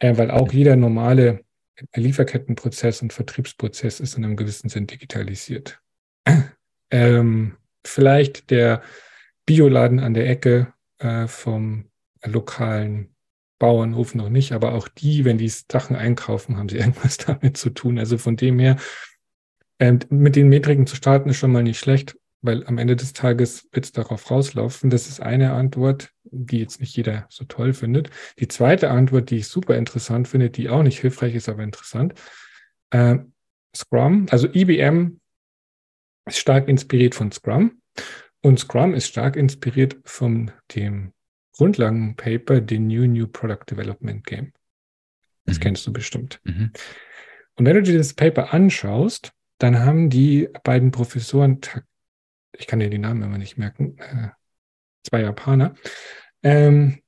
[0.00, 1.44] äh, weil auch jeder normale
[1.94, 5.80] Lieferkettenprozess und Vertriebsprozess ist in einem gewissen Sinn digitalisiert.
[6.90, 8.82] Ähm, vielleicht der
[9.46, 11.90] Bioladen an der Ecke äh, vom
[12.22, 13.13] lokalen
[13.64, 17.70] Bauernhof noch nicht, aber auch die, wenn die Sachen einkaufen, haben sie irgendwas damit zu
[17.70, 17.98] tun.
[17.98, 18.76] Also von dem her,
[19.78, 23.14] ähm, mit den Metriken zu starten, ist schon mal nicht schlecht, weil am Ende des
[23.14, 24.90] Tages wird es darauf rauslaufen.
[24.90, 28.10] Das ist eine Antwort, die jetzt nicht jeder so toll findet.
[28.38, 32.12] Die zweite Antwort, die ich super interessant finde, die auch nicht hilfreich ist, aber interessant.
[32.90, 33.16] Äh,
[33.74, 35.20] Scrum, also IBM
[36.26, 37.80] ist stark inspiriert von Scrum
[38.42, 41.13] und Scrum ist stark inspiriert von dem
[41.56, 44.52] Grundlagenpaper, den New New Product Development Game.
[45.44, 45.62] Das mhm.
[45.62, 46.40] kennst du bestimmt.
[46.44, 46.72] Mhm.
[47.56, 51.60] Und wenn du dir das Paper anschaust, dann haben die beiden Professoren,
[52.56, 54.30] ich kann dir die Namen immer nicht merken, äh,
[55.04, 55.74] zwei Japaner,
[56.42, 57.00] ähm,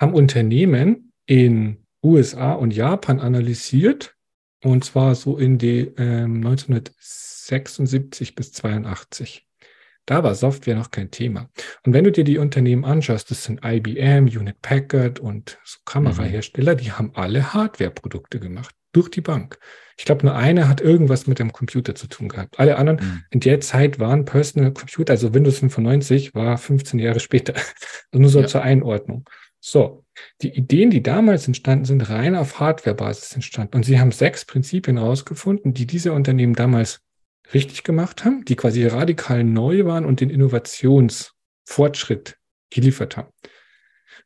[0.00, 4.14] haben Unternehmen in USA und Japan analysiert,
[4.62, 9.45] und zwar so in die ähm, 1976 bis 82.
[10.06, 11.50] Da war Software noch kein Thema.
[11.84, 16.74] Und wenn du dir die Unternehmen anschaust, das sind IBM, Unit Packard und so Kamerahersteller,
[16.74, 16.78] mhm.
[16.78, 19.58] die haben alle Hardware-Produkte gemacht, durch die Bank.
[19.98, 22.58] Ich glaube, nur einer hat irgendwas mit dem Computer zu tun gehabt.
[22.58, 23.24] Alle anderen mhm.
[23.30, 27.54] in der Zeit waren Personal Computer, also Windows 95 war 15 Jahre später.
[28.12, 28.46] Also nur so ja.
[28.46, 29.28] zur Einordnung.
[29.60, 30.04] So,
[30.40, 33.76] die Ideen, die damals entstanden sind, rein auf Hardware-Basis entstanden.
[33.76, 37.00] Und sie haben sechs Prinzipien herausgefunden, die diese Unternehmen damals
[37.54, 42.36] richtig gemacht haben, die quasi radikal neu waren und den Innovationsfortschritt
[42.70, 43.30] geliefert haben.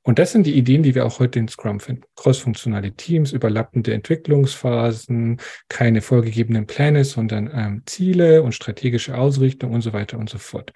[0.02, 2.04] Und das sind die Ideen, die wir auch heute in Scrum finden.
[2.16, 9.92] Crossfunktionale Teams, überlappende Entwicklungsphasen, keine vorgegebenen Pläne, sondern ähm, Ziele und strategische Ausrichtung und so
[9.92, 10.72] weiter und so fort.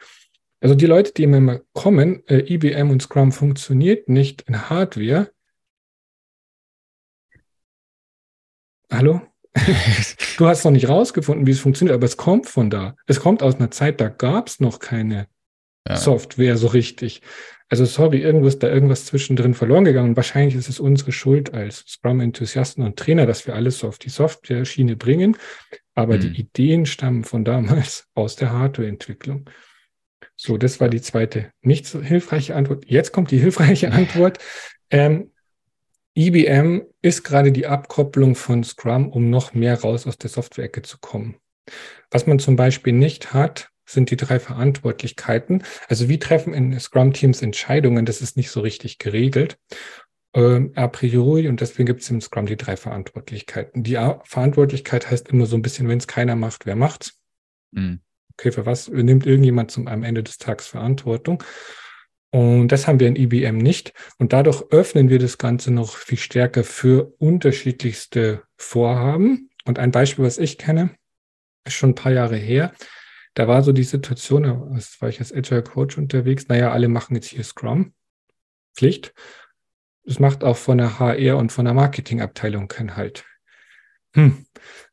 [0.61, 5.31] Also die Leute, die immer kommen, äh, IBM und Scrum funktioniert nicht in Hardware.
[8.91, 9.34] Hallo?
[10.39, 12.97] du hast noch nicht rausgefunden, wie es funktioniert, aber es kommt von da.
[13.07, 15.29] Es kommt aus einer Zeit, da gab es noch keine
[15.89, 15.97] ja.
[15.97, 17.23] Software so richtig.
[17.69, 20.17] Also sorry, irgendwas da irgendwas zwischendrin verloren gegangen.
[20.17, 24.11] wahrscheinlich ist es unsere Schuld als Scrum-Enthusiasten und Trainer, dass wir alles so auf die
[24.11, 25.37] Software-Schiene bringen.
[25.95, 26.21] Aber mhm.
[26.21, 29.49] die Ideen stammen von damals aus der Hardware-Entwicklung.
[30.37, 32.85] So, das war die zweite nicht so hilfreiche Antwort.
[32.87, 34.39] Jetzt kommt die hilfreiche Antwort.
[34.91, 35.31] Ähm,
[36.17, 40.99] IBM ist gerade die Abkopplung von Scrum, um noch mehr raus aus der Software-Ecke zu
[40.99, 41.37] kommen.
[42.11, 45.63] Was man zum Beispiel nicht hat, sind die drei Verantwortlichkeiten.
[45.89, 48.07] Also wie treffen in Scrum-Teams Entscheidungen?
[48.07, 49.59] Das ist nicht so richtig geregelt.
[50.35, 53.83] Ähm, a priori und deswegen gibt es im Scrum die drei Verantwortlichkeiten.
[53.83, 57.21] Die a Verantwortlichkeit heißt immer so ein bisschen, wenn es keiner macht, wer macht's?
[57.73, 58.01] Mhm.
[58.37, 61.43] Okay, für was nimmt irgendjemand zum, am Ende des Tages Verantwortung?
[62.35, 63.93] Und das haben wir in IBM nicht.
[64.19, 69.51] Und dadurch öffnen wir das Ganze noch viel stärker für unterschiedlichste Vorhaben.
[69.65, 70.91] Und ein Beispiel, was ich kenne,
[71.65, 72.73] ist schon ein paar Jahre her.
[73.35, 74.59] Da war so die Situation, da
[74.99, 76.49] war ich als Agile Coach unterwegs.
[76.49, 77.95] Naja, alle machen jetzt hier Scrum.
[78.77, 79.15] Pflicht.
[80.05, 83.25] Das macht auch von der HR und von der Marketingabteilung keinen Halt.
[84.17, 84.45] Hm.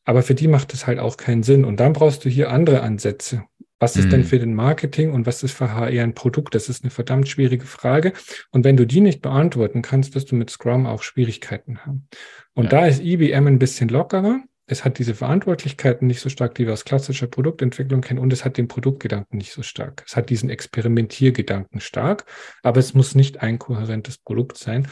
[0.03, 1.65] Aber für die macht es halt auch keinen Sinn.
[1.65, 3.45] Und dann brauchst du hier andere Ansätze.
[3.81, 4.09] Was ist mhm.
[4.11, 6.53] denn für den Marketing und was ist für HR ein Produkt?
[6.53, 8.13] Das ist eine verdammt schwierige Frage.
[8.51, 12.07] Und wenn du die nicht beantworten kannst, wirst du mit Scrum auch Schwierigkeiten haben.
[12.53, 12.69] Und ja.
[12.69, 14.39] da ist IBM ein bisschen lockerer.
[14.67, 18.45] Es hat diese Verantwortlichkeiten nicht so stark, die wir aus klassischer Produktentwicklung kennen, und es
[18.45, 20.03] hat den Produktgedanken nicht so stark.
[20.05, 22.25] Es hat diesen Experimentiergedanken stark,
[22.61, 24.87] aber es muss nicht ein kohärentes Produkt sein.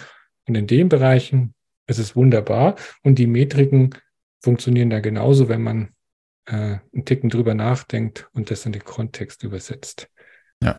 [0.47, 1.53] Und in den Bereichen
[1.85, 2.75] ist es wunderbar.
[3.03, 3.91] Und die Metriken
[4.41, 5.89] funktionieren da genauso, wenn man
[6.49, 10.09] äh, einen Ticken drüber nachdenkt und das in den Kontext übersetzt.
[10.63, 10.77] Ja.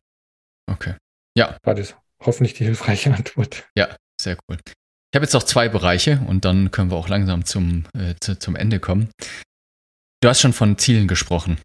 [0.66, 0.94] Okay.
[1.36, 1.56] Ja.
[1.62, 3.68] War das hoffentlich die hilfreiche Antwort.
[3.74, 4.58] Ja, sehr cool.
[4.66, 8.38] Ich habe jetzt noch zwei Bereiche und dann können wir auch langsam zum, äh, zu,
[8.38, 9.10] zum Ende kommen.
[10.22, 11.58] Du hast schon von Zielen gesprochen.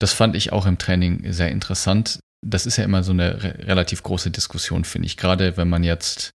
[0.00, 2.20] Das fand ich auch im Training sehr interessant.
[2.46, 5.16] Das ist ja immer so eine re relativ große Diskussion, finde ich.
[5.16, 6.30] Gerade wenn man jetzt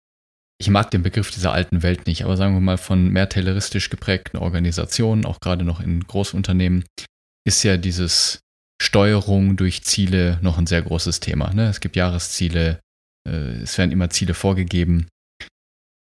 [0.59, 3.89] ich mag den Begriff dieser alten Welt nicht, aber sagen wir mal von mehr tayloristisch
[3.89, 6.83] geprägten Organisationen, auch gerade noch in Großunternehmen,
[7.45, 8.39] ist ja dieses
[8.81, 11.53] Steuerung durch Ziele noch ein sehr großes Thema.
[11.53, 11.67] Ne?
[11.67, 12.79] Es gibt Jahresziele,
[13.27, 15.07] äh, es werden immer Ziele vorgegeben.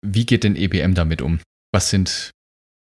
[0.04, 1.40] Wie geht denn EBM damit um?
[1.72, 2.30] Was sind,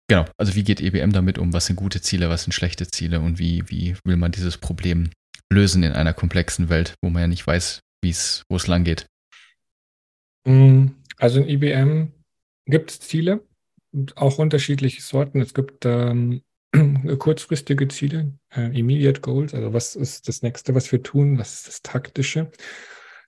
[0.08, 1.53] genau, also wie geht EBM damit um?
[1.53, 5.10] Was sind gute Ziele, was sind schlechte Ziele und wie, wie will man dieses Problem
[5.51, 9.08] lösen in einer komplexen Welt, wo man ja nicht weiß, wo es lang geht?
[11.18, 12.13] Also in IBM
[12.65, 13.41] gibt es Ziele
[14.15, 15.41] auch unterschiedliche Sorten.
[15.41, 16.41] Es gibt ähm,
[17.20, 21.68] kurzfristige Ziele, äh, Immediate Goals, also was ist das nächste, was wir tun, was ist
[21.68, 22.51] das taktische.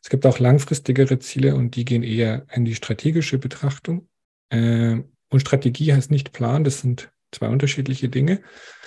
[0.02, 4.08] Es gibt auch langfristigere Ziele und die gehen eher in die strategische Betrachtung.
[4.50, 8.42] Äh, und Strategie heißt nicht Plan, das sind zwei unterschiedliche Dinge.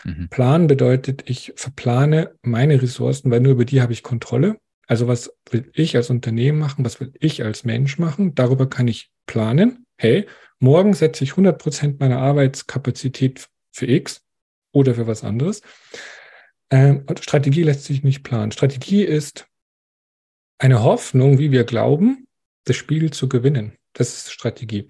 [0.05, 0.29] Mhm.
[0.29, 4.59] Plan bedeutet, ich verplane meine Ressourcen, weil nur über die habe ich Kontrolle.
[4.87, 6.85] Also was will ich als Unternehmen machen?
[6.85, 8.35] Was will ich als Mensch machen?
[8.35, 9.87] Darüber kann ich planen.
[9.97, 10.27] Hey,
[10.59, 14.23] morgen setze ich 100 Prozent meiner Arbeitskapazität für X
[14.73, 15.63] oder für was anderes.
[16.71, 18.53] Ähm, Strategie lässt sich nicht planen.
[18.53, 19.47] Strategie ist
[20.59, 22.27] eine Hoffnung, wie wir glauben,
[22.65, 23.77] das Spiel zu gewinnen.
[23.93, 24.89] Das ist Strategie.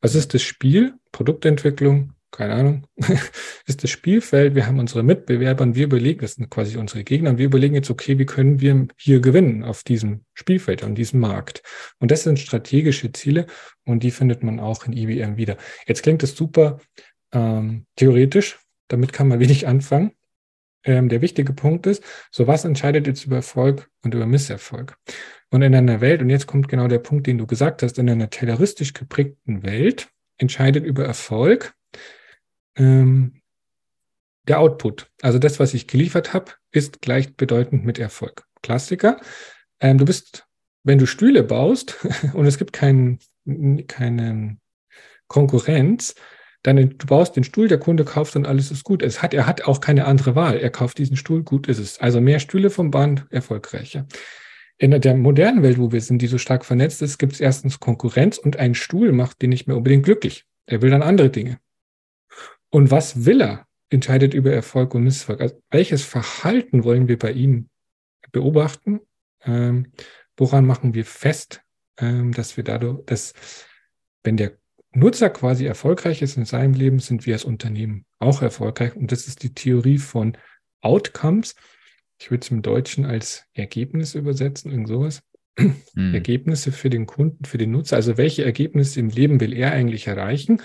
[0.00, 0.94] Was ist das Spiel?
[1.12, 2.86] Produktentwicklung, keine Ahnung,
[3.66, 4.54] ist das Spielfeld.
[4.54, 7.74] Wir haben unsere Mitbewerber und wir überlegen, das sind quasi unsere Gegner, und wir überlegen
[7.74, 11.62] jetzt, okay, wie können wir hier gewinnen auf diesem Spielfeld, an diesem Markt?
[12.00, 13.46] Und das sind strategische Ziele
[13.84, 15.56] und die findet man auch in IBM wieder.
[15.86, 16.78] Jetzt klingt das super
[17.32, 18.58] ähm, theoretisch,
[18.88, 20.12] damit kann man wenig anfangen.
[20.84, 22.02] Ähm, der wichtige Punkt ist,
[22.32, 24.96] so was entscheidet jetzt über Erfolg und über Misserfolg?
[25.50, 28.08] Und in einer Welt, und jetzt kommt genau der Punkt, den du gesagt hast, in
[28.08, 30.08] einer tayloristisch geprägten Welt
[30.38, 31.74] entscheidet über Erfolg
[32.76, 33.42] ähm,
[34.48, 35.10] der Output.
[35.20, 38.44] Also das, was ich geliefert habe, ist gleichbedeutend mit Erfolg.
[38.62, 39.20] Klassiker.
[39.80, 40.46] Ähm, du bist,
[40.84, 41.98] wenn du Stühle baust
[42.32, 43.18] und es gibt kein,
[43.88, 44.58] keine
[45.28, 46.14] Konkurrenz,
[46.62, 49.02] dann du baust den Stuhl, der Kunde kauft und alles ist gut.
[49.02, 50.58] Es hat, er hat auch keine andere Wahl.
[50.58, 51.98] Er kauft diesen Stuhl, gut ist es.
[52.00, 54.06] Also mehr Stühle vom Band, erfolgreicher.
[54.78, 57.80] In der modernen Welt, wo wir sind, die so stark vernetzt ist, gibt es erstens
[57.80, 60.44] Konkurrenz und ein Stuhl macht den nicht mehr unbedingt glücklich.
[60.66, 61.58] Er will dann andere Dinge.
[62.72, 65.40] Und was will er, entscheidet über Erfolg und Misserfolg.
[65.40, 67.68] Also welches Verhalten wollen wir bei ihm
[68.32, 69.00] beobachten?
[69.44, 69.92] Ähm,
[70.36, 71.60] woran machen wir fest,
[71.98, 73.34] ähm, dass wir dadurch, dass
[74.24, 74.52] wenn der
[74.94, 78.96] Nutzer quasi erfolgreich ist in seinem Leben, sind wir als Unternehmen auch erfolgreich.
[78.96, 80.36] Und das ist die Theorie von
[80.80, 81.54] Outcomes.
[82.18, 85.22] Ich würde es im Deutschen als Ergebnis übersetzen, irgend sowas.
[85.58, 86.14] Mhm.
[86.14, 87.96] Ergebnisse für den Kunden, für den Nutzer.
[87.96, 90.62] Also welche Ergebnisse im Leben will er eigentlich erreichen?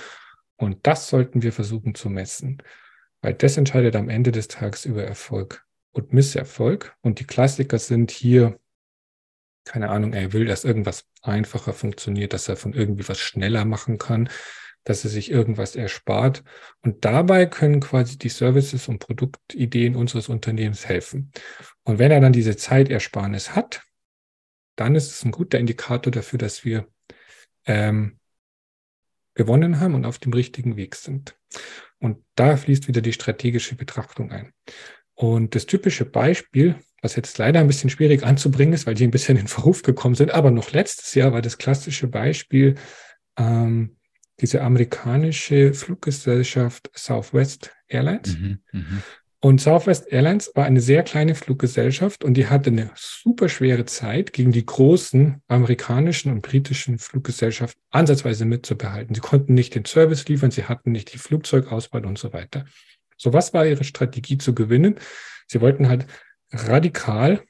[0.57, 2.61] Und das sollten wir versuchen zu messen,
[3.21, 6.95] weil das entscheidet am Ende des Tages über Erfolg und Misserfolg.
[7.01, 8.59] Und die Klassiker sind hier,
[9.63, 13.97] keine Ahnung, er will, dass irgendwas einfacher funktioniert, dass er von irgendwie was schneller machen
[13.97, 14.29] kann,
[14.83, 16.43] dass er sich irgendwas erspart.
[16.81, 21.31] Und dabei können quasi die Services und Produktideen unseres Unternehmens helfen.
[21.83, 23.81] Und wenn er dann diese Zeitersparnis hat,
[24.75, 26.87] dann ist es ein guter Indikator dafür, dass wir
[27.65, 28.19] ähm,
[29.37, 31.37] gewonnen haben und auf dem richtigen Weg sind.
[31.99, 34.51] Und da fließt wieder die strategische Betrachtung ein.
[35.13, 39.11] Und das typische Beispiel, was jetzt leider ein bisschen schwierig anzubringen ist, weil die ein
[39.11, 42.75] bisschen in Verruf gekommen sind, aber noch letztes Jahr war das klassische Beispiel
[43.37, 43.97] ähm,
[44.39, 48.37] diese amerikanische Fluggesellschaft Southwest Airlines.
[48.37, 48.81] Mhm, mh.
[49.39, 54.33] Und Southwest Airlines war eine sehr kleine Fluggesellschaft und die hatte eine super schwere Zeit,
[54.33, 59.13] gegen die großen amerikanischen und britischen Fluggesellschaften ansatzweise mitzubehalten.
[59.13, 62.65] Sie konnten nicht den Service liefern, sie hatten nicht die Flugzeugauswahl und so weiter.
[63.15, 64.95] So was war ihre Strategie zu gewinnen?
[65.45, 66.07] Sie wollten halt
[66.51, 67.43] radikal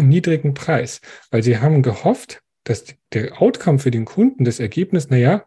[0.00, 5.46] niedrigen Preis, weil sie haben gehofft, dass der Outcome für den Kunden, das Ergebnis, naja,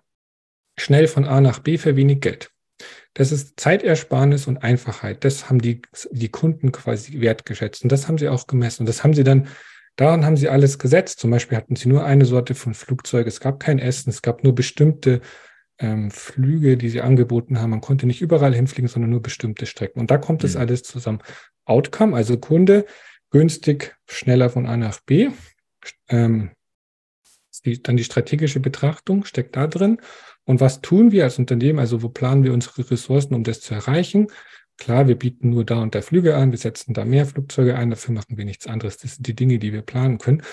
[0.77, 2.51] schnell von A nach B für wenig Geld.
[3.15, 5.23] Das ist Zeitersparnis und Einfachheit.
[5.23, 7.81] Das haben die, die Kunden quasi wertgeschätzt.
[7.83, 8.81] Und das haben sie auch gemessen.
[8.81, 9.47] Und das haben sie dann,
[9.95, 11.21] daran haben sie alles gesetzt.
[11.21, 13.25] Zum Beispiel hatten sie nur eine Sorte von Flugzeug.
[13.25, 14.09] Es gab kein Essen.
[14.09, 15.21] Es gab nur bestimmte
[15.79, 17.69] ähm, Flüge, die sie angeboten haben.
[17.69, 20.01] Man konnte nicht überall hinfliegen, sondern nur bestimmte Strecken.
[20.01, 20.47] Und da kommt mhm.
[20.47, 21.19] das alles zusammen.
[21.63, 22.85] Outcome, also Kunde,
[23.31, 25.29] günstig, schneller von A nach B.
[26.09, 26.51] Ähm,
[27.61, 29.99] dann die strategische Betrachtung steckt da drin.
[30.43, 31.79] Und was tun wir als Unternehmen?
[31.79, 34.27] Also wo planen wir unsere Ressourcen, um das zu erreichen?
[34.77, 37.89] Klar, wir bieten nur da und da Flüge an, wir setzen da mehr Flugzeuge ein,
[37.89, 38.97] dafür machen wir nichts anderes.
[38.97, 40.43] Das sind die Dinge, die wir planen können.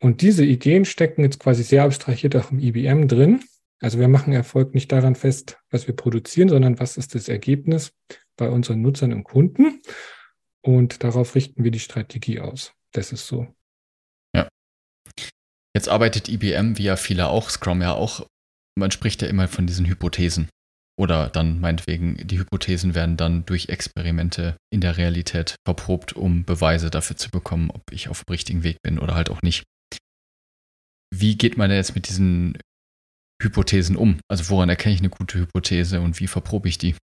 [0.00, 3.42] Und diese Ideen stecken jetzt quasi sehr abstrahiert auch im IBM drin.
[3.80, 7.92] Also wir machen Erfolg nicht daran fest, was wir produzieren, sondern was ist das Ergebnis
[8.36, 9.82] bei unseren Nutzern und Kunden.
[10.62, 12.72] Und darauf richten wir die Strategie aus.
[12.92, 13.46] Das ist so.
[14.34, 14.48] Ja.
[15.76, 18.26] Jetzt arbeitet IBM, wie ja viele auch, Scrum ja auch
[18.78, 20.48] man spricht ja immer von diesen Hypothesen.
[20.98, 26.90] Oder dann meinetwegen, die Hypothesen werden dann durch Experimente in der Realität verprobt, um Beweise
[26.90, 29.64] dafür zu bekommen, ob ich auf dem richtigen Weg bin oder halt auch nicht.
[31.14, 32.58] Wie geht man jetzt mit diesen
[33.42, 34.20] Hypothesen um?
[34.28, 36.96] Also woran erkenne ich eine gute Hypothese und wie verprobe ich die?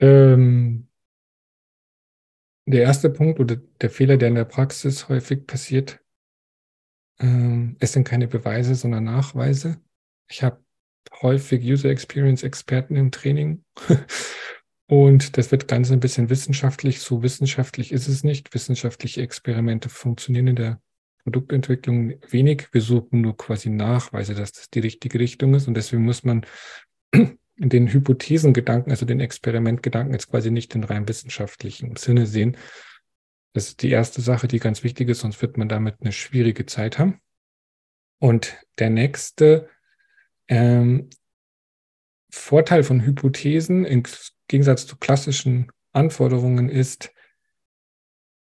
[0.00, 0.88] Ähm,
[2.66, 6.00] der erste Punkt oder der Fehler, der in der Praxis häufig passiert,
[7.20, 9.80] ähm, es sind keine Beweise, sondern Nachweise.
[10.28, 10.62] Ich habe
[11.22, 13.64] häufig User Experience Experten im Training.
[14.86, 17.00] Und das wird ganz ein bisschen wissenschaftlich.
[17.00, 18.54] So wissenschaftlich ist es nicht.
[18.54, 20.80] Wissenschaftliche Experimente funktionieren in der
[21.24, 22.68] Produktentwicklung wenig.
[22.72, 25.68] Wir suchen nur quasi Nachweise, dass das die richtige Richtung ist.
[25.68, 26.46] Und deswegen muss man
[27.58, 32.56] den Hypothesengedanken, also den Experimentgedanken jetzt quasi nicht in rein wissenschaftlichen Sinne sehen.
[33.52, 36.66] Das ist die erste Sache, die ganz wichtig ist, sonst wird man damit eine schwierige
[36.66, 37.20] Zeit haben.
[38.18, 39.68] Und der nächste
[40.48, 41.08] ähm,
[42.30, 44.02] Vorteil von Hypothesen im
[44.48, 47.12] Gegensatz zu klassischen Anforderungen ist,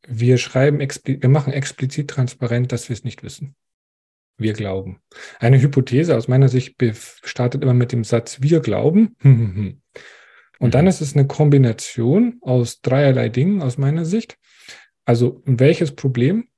[0.07, 3.55] wir schreiben, wir machen explizit transparent, dass wir es nicht wissen.
[4.39, 5.01] Wir glauben.
[5.41, 6.77] Eine Hypothese aus meiner Sicht
[7.25, 9.17] startet immer mit dem Satz, wir glauben.
[10.61, 10.89] Und dann mhm.
[10.89, 14.39] ist es eine Kombination aus dreierlei Dingen aus meiner Sicht.
[15.09, 16.49] Also, welches Problem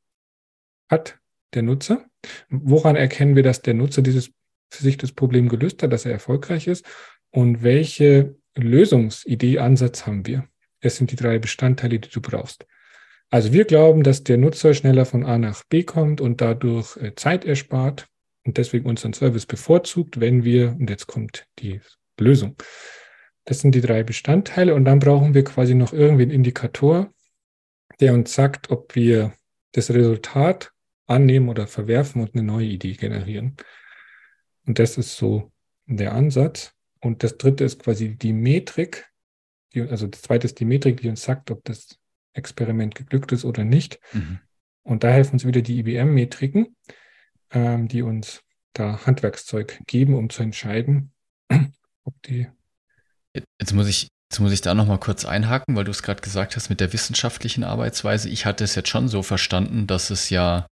[0.91, 1.21] hat
[1.55, 2.05] der Nutzer?
[2.49, 4.33] Woran erkennen wir, dass der Nutzer dieses
[4.73, 6.85] für sich das Problem gelöst hat, dass er erfolgreich ist?
[7.31, 10.49] Und welche Lösungsidee, Ansatz haben wir?
[10.81, 12.67] Das sind die drei Bestandteile, die du brauchst.
[13.31, 17.15] Also wir glauben, dass der Nutzer schneller von A nach B kommt und dadurch äh,
[17.15, 18.09] Zeit erspart
[18.45, 21.81] und deswegen unseren Service bevorzugt, wenn wir, und jetzt kommt die
[22.19, 22.57] Lösung.
[23.45, 27.13] Das sind die drei Bestandteile und dann brauchen wir quasi noch irgendwie einen Indikator,
[28.01, 29.35] der uns sagt, ob wir
[29.73, 30.73] das Resultat
[31.07, 33.57] annehmen oder verwerfen und eine neue Idee generieren.
[34.67, 35.53] Und das ist so
[35.87, 36.73] der Ansatz.
[37.01, 39.11] Und das dritte ist quasi die Metrik,
[39.75, 41.99] die, also das zweite ist die Metrik, die uns sagt, ob das
[42.33, 44.01] Experiment geglückt ist oder nicht.
[44.13, 44.41] Mhm.
[44.83, 46.77] Und da helfen uns wieder die IBM-Metriken,
[47.51, 48.43] ähm, die uns
[48.73, 51.13] da Handwerkszeug geben, um zu entscheiden,
[52.05, 52.49] ob die.
[53.33, 56.55] Jetzt muss ich, jetzt muss ich da nochmal kurz einhaken, weil du es gerade gesagt
[56.55, 58.29] hast mit der wissenschaftlichen Arbeitsweise.
[58.29, 60.67] Ich hatte es jetzt schon so verstanden, dass es ja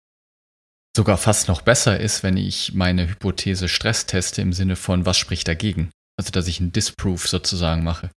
[0.95, 5.47] sogar fast noch besser ist, wenn ich meine Hypothese stressteste im Sinne von, was spricht
[5.47, 5.89] dagegen?
[6.17, 8.09] Also, dass ich ein Disproof sozusagen mache.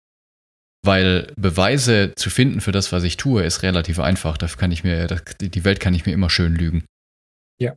[0.82, 4.38] Weil Beweise zu finden für das, was ich tue, ist relativ einfach.
[4.38, 5.06] Dafür kann ich mir,
[5.40, 6.84] die Welt kann ich mir immer schön lügen.
[7.58, 7.76] Ja.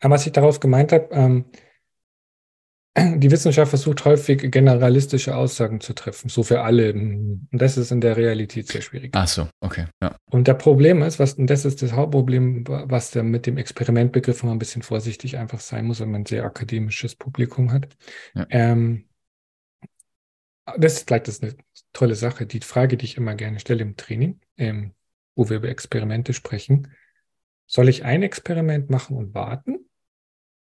[0.00, 1.44] Aber was ich daraus gemeint habe, ähm,
[3.16, 6.92] die Wissenschaft versucht häufig generalistische Aussagen zu treffen, so für alle.
[6.92, 9.10] Und das ist in der Realität sehr schwierig.
[9.14, 9.86] Ach so, okay.
[10.02, 10.16] Ja.
[10.30, 14.42] Und der Problem ist, was, und das ist das Hauptproblem, was der mit dem Experimentbegriff
[14.42, 17.88] immer ein bisschen vorsichtig einfach sein muss, wenn man ein sehr akademisches Publikum hat.
[18.34, 18.46] Ja.
[18.50, 19.04] Ähm,
[20.76, 21.56] das ist vielleicht das eine
[21.92, 22.46] tolle Sache.
[22.46, 24.92] Die Frage, die ich immer gerne stelle im Training, ähm,
[25.34, 26.92] wo wir über Experimente sprechen.
[27.66, 29.88] Soll ich ein Experiment machen und warten?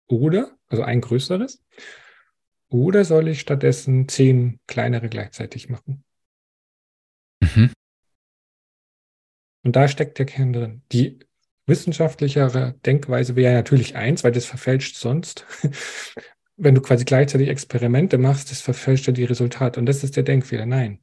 [0.08, 1.62] Oder, also ein größeres?
[2.70, 6.04] Oder soll ich stattdessen zehn kleinere gleichzeitig machen?
[7.40, 7.72] Mhm.
[9.64, 10.82] Und da steckt der Kern drin.
[10.92, 11.18] Die
[11.66, 15.46] wissenschaftlichere Denkweise wäre natürlich eins, weil das verfälscht sonst.
[16.56, 19.78] Wenn du quasi gleichzeitig Experimente machst, das verfälscht ja die Resultate.
[19.78, 20.66] Und das ist der Denkfehler.
[20.66, 21.00] Nein,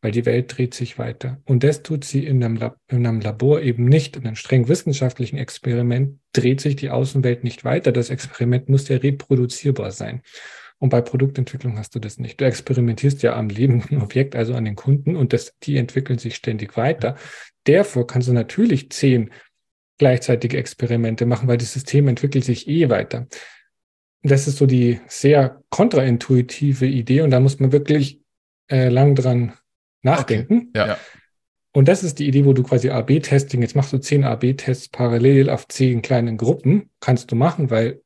[0.00, 1.40] weil die Welt dreht sich weiter.
[1.44, 4.16] Und das tut sie in einem, Lab in einem Labor eben nicht.
[4.16, 7.90] In einem streng wissenschaftlichen Experiment dreht sich die Außenwelt nicht weiter.
[7.92, 10.22] Das Experiment muss ja reproduzierbar sein.
[10.78, 12.40] Und bei Produktentwicklung hast du das nicht.
[12.40, 16.36] Du experimentierst ja am lebenden Objekt, also an den Kunden, und das, die entwickeln sich
[16.36, 17.16] ständig weiter.
[17.64, 19.30] Davor kannst du natürlich zehn
[19.98, 23.26] gleichzeitige Experimente machen, weil das System entwickelt sich eh weiter.
[24.22, 28.20] Das ist so die sehr kontraintuitive Idee und da muss man wirklich
[28.68, 29.54] äh, lang dran
[30.02, 30.70] nachdenken.
[30.74, 30.88] Okay.
[30.88, 30.98] Ja.
[31.72, 35.50] Und das ist die Idee, wo du quasi AB-Testing, jetzt machst du zehn AB-Tests parallel
[35.50, 38.00] auf zehn kleinen Gruppen, kannst du machen, weil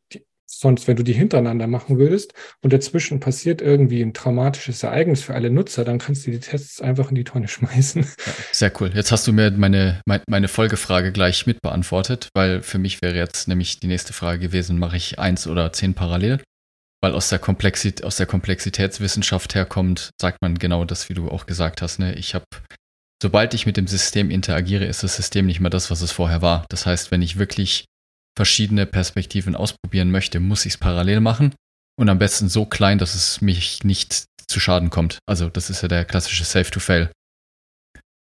[0.51, 5.35] sonst, wenn du die hintereinander machen würdest und dazwischen passiert irgendwie ein traumatisches Ereignis für
[5.35, 8.03] alle Nutzer, dann kannst du die Tests einfach in die Tonne schmeißen.
[8.03, 8.91] Ja, sehr cool.
[8.95, 13.49] Jetzt hast du mir meine, meine Folgefrage gleich mit beantwortet, weil für mich wäre jetzt
[13.49, 16.43] nämlich die nächste Frage gewesen, mache ich eins oder zehn parallel?
[17.03, 21.47] Weil aus der, Komplexit aus der Komplexitätswissenschaft herkommt, sagt man genau das, wie du auch
[21.47, 21.99] gesagt hast.
[21.99, 22.15] Ne?
[22.15, 22.45] Ich habe
[23.23, 26.43] sobald ich mit dem System interagiere, ist das System nicht mehr das, was es vorher
[26.43, 26.65] war.
[26.69, 27.85] Das heißt, wenn ich wirklich
[28.41, 31.55] verschiedene Perspektiven ausprobieren möchte, muss ich es parallel machen
[31.99, 35.19] und am besten so klein, dass es mich nicht zu Schaden kommt.
[35.27, 37.11] Also das ist ja der klassische Save-to-Fail.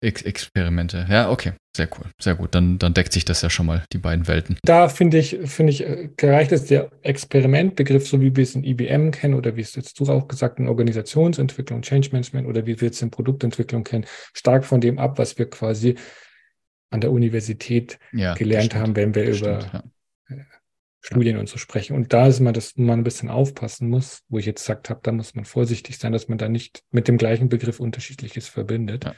[0.02, 1.08] Experimente.
[1.10, 2.54] Ja, okay, sehr cool, sehr gut.
[2.54, 4.58] Dann, dann deckt sich das ja schon mal, die beiden Welten.
[4.66, 8.66] Da finde ich, finde ich, äh, gereicht ist der Experimentbegriff, so wie wir es in
[8.66, 12.82] IBM kennen oder wie es jetzt du auch gesagt in Organisationsentwicklung, Change Management oder wie
[12.82, 15.96] wir es in Produktentwicklung kennen, stark von dem ab, was wir quasi
[16.94, 19.84] an der Universität ja, gelernt haben, wenn wir über ja.
[21.04, 21.96] Äh, Studien und so sprechen.
[21.96, 25.02] Und da ist man, dass man ein bisschen aufpassen muss, wo ich jetzt gesagt habe,
[25.04, 29.06] da muss man vorsichtig sein, dass man da nicht mit dem gleichen Begriff unterschiedliches verbindet.
[29.06, 29.16] Ja.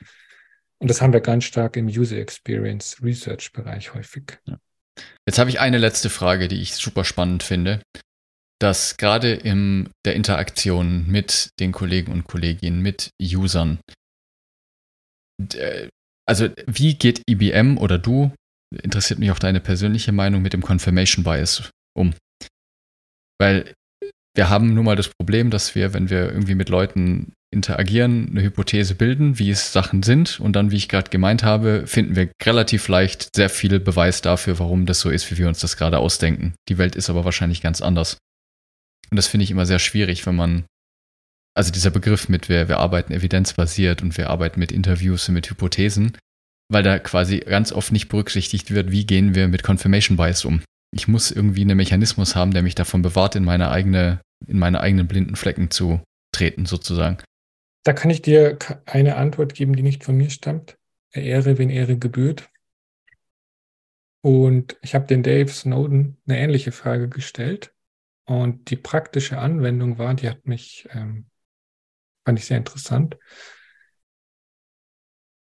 [0.79, 4.39] Und das haben wir ganz stark im User Experience Research Bereich häufig.
[5.25, 7.81] Jetzt habe ich eine letzte Frage, die ich super spannend finde.
[8.59, 13.79] dass gerade in der Interaktion mit den Kollegen und Kolleginnen, mit Usern,
[16.25, 18.31] also wie geht IBM oder du,
[18.71, 22.13] interessiert mich auch deine persönliche Meinung mit dem Confirmation Bias um?
[23.39, 23.73] Weil
[24.35, 28.43] wir haben nun mal das Problem, dass wir, wenn wir irgendwie mit Leuten interagieren, eine
[28.43, 32.29] Hypothese bilden, wie es Sachen sind und dann, wie ich gerade gemeint habe, finden wir
[32.43, 35.99] relativ leicht sehr viel Beweis dafür, warum das so ist, wie wir uns das gerade
[35.99, 36.53] ausdenken.
[36.67, 38.17] Die Welt ist aber wahrscheinlich ganz anders.
[39.09, 40.65] Und das finde ich immer sehr schwierig, wenn man,
[41.55, 45.49] also dieser Begriff mit, wir, wir arbeiten evidenzbasiert und wir arbeiten mit Interviews und mit
[45.49, 46.17] Hypothesen,
[46.69, 50.61] weil da quasi ganz oft nicht berücksichtigt wird, wie gehen wir mit Confirmation Bias um.
[50.95, 54.79] Ich muss irgendwie einen Mechanismus haben, der mich davon bewahrt, in meine eigene, in meine
[54.79, 55.99] eigenen blinden Flecken zu
[56.31, 57.17] treten, sozusagen.
[57.83, 60.77] Da kann ich dir eine Antwort geben, die nicht von mir stammt.
[61.11, 62.49] Ehre, wenn Ehre gebührt.
[64.21, 67.73] Und ich habe den Dave Snowden eine ähnliche Frage gestellt.
[68.23, 71.27] Und die praktische Anwendung war, die hat mich, ähm,
[72.23, 73.17] fand ich sehr interessant.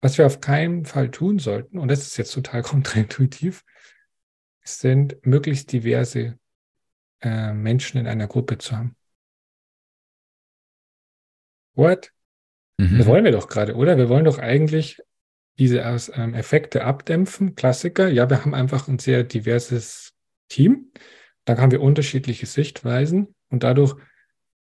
[0.02, 3.64] Was wir auf keinen Fall tun sollten, und das ist jetzt total kontraintuitiv,
[4.68, 6.38] sind möglichst diverse
[7.22, 8.96] äh, Menschen in einer Gruppe zu haben.
[11.76, 12.12] What?
[12.78, 12.98] Mhm.
[12.98, 13.98] Das wollen wir doch gerade, oder?
[13.98, 15.02] Wir wollen doch eigentlich
[15.58, 15.80] diese
[16.14, 17.56] ähm, Effekte abdämpfen.
[17.56, 20.14] Klassiker, ja, wir haben einfach ein sehr diverses
[20.50, 20.92] Team.
[21.46, 23.96] Da haben wir unterschiedliche Sichtweisen und dadurch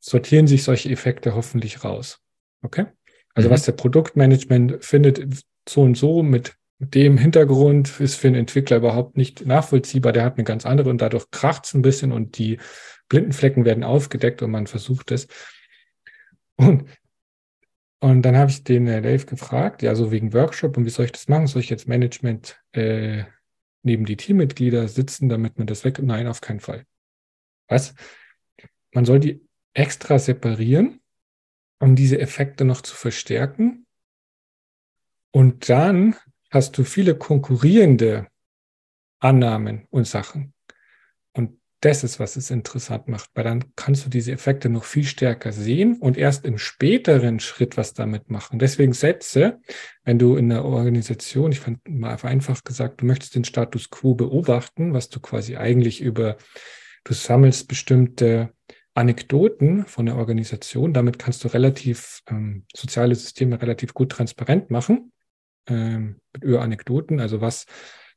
[0.01, 2.21] sortieren sich solche Effekte hoffentlich raus.
[2.63, 2.87] Okay?
[3.35, 3.53] Also mhm.
[3.53, 8.77] was der Produktmanagement findet, so und so mit, mit dem Hintergrund ist für einen Entwickler
[8.77, 10.13] überhaupt nicht nachvollziehbar.
[10.13, 12.59] Der hat eine ganz andere und dadurch kracht es ein bisschen und die
[13.09, 15.27] blinden Flecken werden aufgedeckt und man versucht es.
[16.57, 16.89] Und
[18.01, 21.07] und dann habe ich den äh, Dave gefragt, ja, so wegen Workshop und wie soll
[21.07, 21.49] ich das machen?
[21.49, 23.25] Soll ich jetzt Management äh,
[23.83, 25.99] neben die Teammitglieder sitzen, damit man das weg?
[26.01, 26.85] Nein, auf keinen Fall.
[27.67, 27.95] Was?
[28.93, 31.01] Man soll die extra separieren,
[31.81, 33.87] um diese Effekte noch zu verstärken.
[35.33, 36.15] Und dann
[36.51, 38.29] hast du viele konkurrierende
[39.21, 40.55] Annahmen und Sachen
[41.81, 45.53] das ist, was es interessant macht, weil dann kannst du diese Effekte noch viel stärker
[45.53, 48.59] sehen und erst im späteren Schritt was damit machen.
[48.59, 49.61] Deswegen setze,
[50.05, 54.15] wenn du in einer Organisation, ich fand mal einfach gesagt, du möchtest den Status quo
[54.15, 56.37] beobachten, was du quasi eigentlich über,
[57.05, 58.53] du sammelst bestimmte
[58.95, 65.13] Anekdoten von der Organisation, damit kannst du relativ ähm, soziale Systeme relativ gut transparent machen
[65.69, 67.67] ähm, über Anekdoten, also was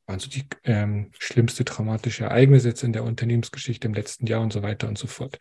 [0.06, 4.52] waren so die ähm, schlimmste traumatische Ereignisse jetzt in der Unternehmensgeschichte im letzten Jahr und
[4.52, 5.39] so weiter und so fort.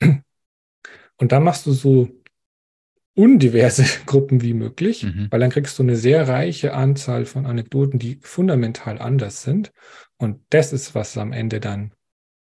[1.18, 2.10] Und da machst du so
[3.14, 5.28] undiverse Gruppen wie möglich, mhm.
[5.30, 9.72] weil dann kriegst du eine sehr reiche Anzahl von Anekdoten, die fundamental anders sind.
[10.18, 11.94] Und das ist, was am Ende dann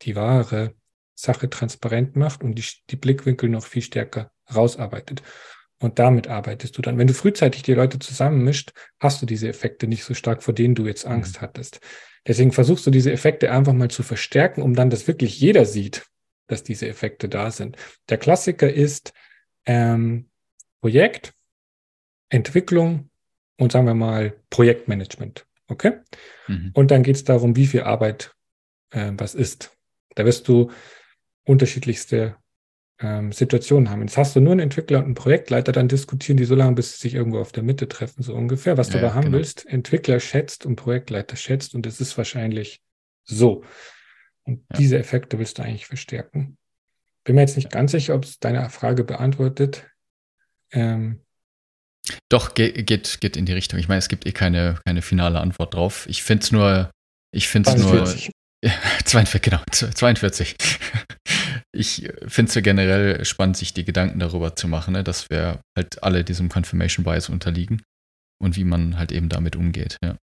[0.03, 0.75] die wahre
[1.15, 5.23] Sache transparent macht und die, die Blickwinkel noch viel stärker rausarbeitet.
[5.81, 6.99] Und damit arbeitest du dann.
[6.99, 10.75] Wenn du frühzeitig die Leute zusammenmischt, hast du diese Effekte nicht so stark, vor denen
[10.75, 11.41] du jetzt Angst mhm.
[11.43, 11.81] hattest.
[12.27, 16.07] Deswegen versuchst du diese Effekte einfach mal zu verstärken, um dann, dass wirklich jeder sieht,
[16.47, 17.77] dass diese Effekte da sind.
[18.09, 19.13] Der Klassiker ist
[19.67, 20.31] ähm,
[20.81, 21.35] Projekt,
[22.31, 23.11] Entwicklung
[23.59, 25.47] und sagen wir mal Projektmanagement.
[25.69, 25.99] Okay?
[26.47, 26.71] Mhm.
[26.75, 28.35] Und dann geht es darum, wie viel Arbeit
[28.91, 29.77] äh, was ist.
[30.15, 30.71] Da wirst du
[31.45, 32.37] unterschiedlichste
[33.05, 34.01] ähm, Situationen haben.
[34.01, 36.93] Jetzt hast du nur einen Entwickler und einen Projektleiter, dann diskutieren die so lange, bis
[36.93, 38.79] sie sich irgendwo auf der Mitte treffen, so ungefähr.
[38.79, 39.37] Was du ja, aber haben genau.
[39.37, 42.81] willst, Entwickler schätzt und Projektleiter schätzt und es ist wahrscheinlich
[43.25, 43.63] so.
[44.45, 44.79] Und ja.
[44.79, 46.57] diese Effekte willst du eigentlich verstärken.
[47.25, 49.85] Bin mir jetzt nicht ganz sicher, ob es deine Frage beantwortet.
[50.73, 51.21] Ähm,
[52.31, 53.79] Doch, geht, geht, geht in die Richtung.
[53.79, 56.07] Ich meine, es gibt eh keine, keine finale Antwort drauf.
[56.09, 56.91] Ich finde es nur,
[57.33, 58.15] ich finde es nur.
[59.05, 60.57] 42, genau, 42
[61.75, 65.61] ich finde es ja generell spannend, sich die Gedanken darüber zu machen, ne, dass wir
[65.77, 67.83] halt alle diesem Confirmation Bias unterliegen
[68.39, 69.99] und wie man halt eben damit umgeht.
[70.03, 70.17] Ja.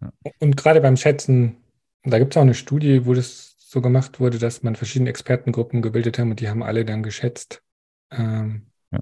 [0.00, 0.12] Ja.
[0.40, 1.56] Und gerade beim Schätzen,
[2.02, 5.82] da gibt es auch eine Studie, wo das so gemacht wurde, dass man verschiedene Expertengruppen
[5.82, 7.62] gebildet haben und die haben alle dann geschätzt,
[8.10, 8.98] ähm, ja.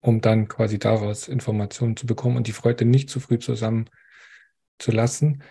[0.00, 3.90] um dann quasi daraus Informationen zu bekommen und die Freude nicht zu früh zusammen
[4.78, 5.42] zu lassen.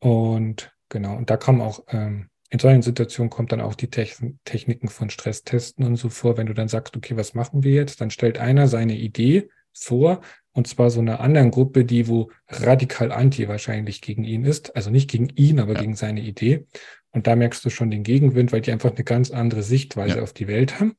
[0.00, 4.88] Und genau, und da kam auch ähm, in solchen Situationen kommt dann auch die Techniken
[4.88, 6.36] von Stresstesten und so vor.
[6.36, 8.00] Wenn du dann sagst, okay, was machen wir jetzt?
[8.00, 10.20] Dann stellt einer seine Idee vor
[10.52, 14.74] und zwar so einer anderen Gruppe, die wo radikal anti wahrscheinlich gegen ihn ist.
[14.74, 15.80] Also nicht gegen ihn, aber ja.
[15.80, 16.66] gegen seine Idee.
[17.12, 20.22] Und da merkst du schon den Gegenwind, weil die einfach eine ganz andere Sichtweise ja.
[20.22, 20.96] auf die Welt haben.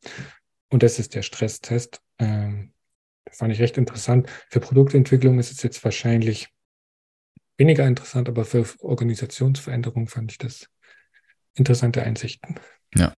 [0.70, 2.02] Und das ist der Stresstest.
[2.18, 2.72] Ähm,
[3.26, 4.30] das fand ich recht interessant.
[4.50, 6.48] Für Produktentwicklung ist es jetzt wahrscheinlich
[7.58, 10.70] weniger interessant, aber für Organisationsveränderung fand ich das
[11.56, 12.60] interessante Einsichten.
[12.96, 13.14] Ja.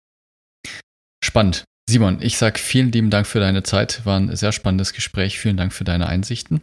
[1.24, 1.64] Spannend.
[1.88, 4.04] Simon, ich sage vielen lieben Dank für deine Zeit.
[4.06, 5.38] War ein sehr spannendes Gespräch.
[5.38, 6.62] Vielen Dank für deine Einsichten.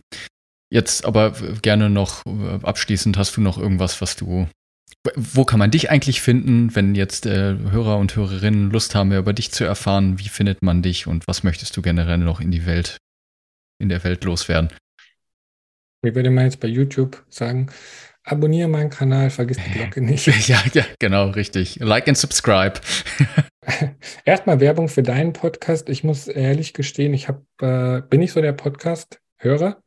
[0.72, 4.48] Jetzt aber gerne noch äh, abschließend, hast du noch irgendwas, was du
[5.16, 9.20] wo kann man dich eigentlich finden, wenn jetzt äh, Hörer und Hörerinnen Lust haben, mehr
[9.20, 10.20] über dich zu erfahren?
[10.20, 12.98] Wie findet man dich und was möchtest du generell noch in die Welt,
[13.80, 14.70] in der Welt loswerden?
[16.02, 17.68] Wie würde man jetzt bei YouTube sagen?
[18.30, 20.28] Abonniere meinen Kanal, vergiss die Glocke nicht.
[20.48, 21.78] ja, ja, genau, richtig.
[21.80, 22.80] Like and subscribe.
[24.26, 25.90] Erstmal Werbung für deinen Podcast.
[25.90, 29.82] Ich muss ehrlich gestehen, ich hab, äh, bin nicht so der Podcast-Hörer.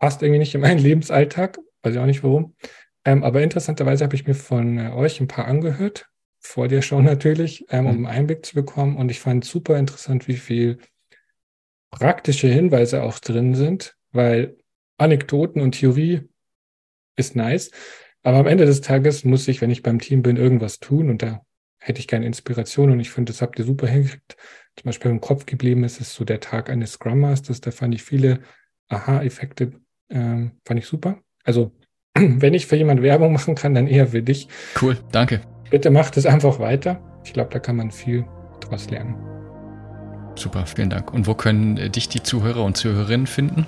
[0.00, 1.58] Passt irgendwie nicht in meinen Lebensalltag.
[1.84, 2.56] Weiß ich auch nicht warum.
[3.04, 6.08] Ähm, aber interessanterweise habe ich mir von äh, euch ein paar angehört,
[6.40, 8.06] vor der Show natürlich, ähm, um mhm.
[8.06, 8.96] einen Einblick zu bekommen.
[8.96, 10.78] Und ich fand super interessant, wie viel
[11.92, 14.56] praktische Hinweise auch drin sind, weil
[14.98, 16.28] Anekdoten und Theorie
[17.16, 17.70] ist nice.
[18.22, 21.22] Aber am Ende des Tages muss ich, wenn ich beim Team bin, irgendwas tun und
[21.22, 21.42] da
[21.78, 24.36] hätte ich keine Inspiration und ich finde, das habt ihr super hingekriegt.
[24.76, 27.94] Zum Beispiel im Kopf geblieben ist es so der Tag eines Scrum Masters, da fand
[27.94, 28.40] ich viele
[28.88, 29.72] Aha-Effekte,
[30.10, 31.18] ähm, fand ich super.
[31.44, 31.72] Also
[32.14, 34.48] wenn ich für jemand Werbung machen kann, dann eher für dich.
[34.80, 35.42] Cool, danke.
[35.70, 37.02] Bitte macht es einfach weiter.
[37.24, 38.24] Ich glaube, da kann man viel
[38.60, 39.16] draus lernen.
[40.36, 41.12] Super, vielen Dank.
[41.12, 43.66] Und wo können äh, dich die Zuhörer und Zuhörerinnen finden?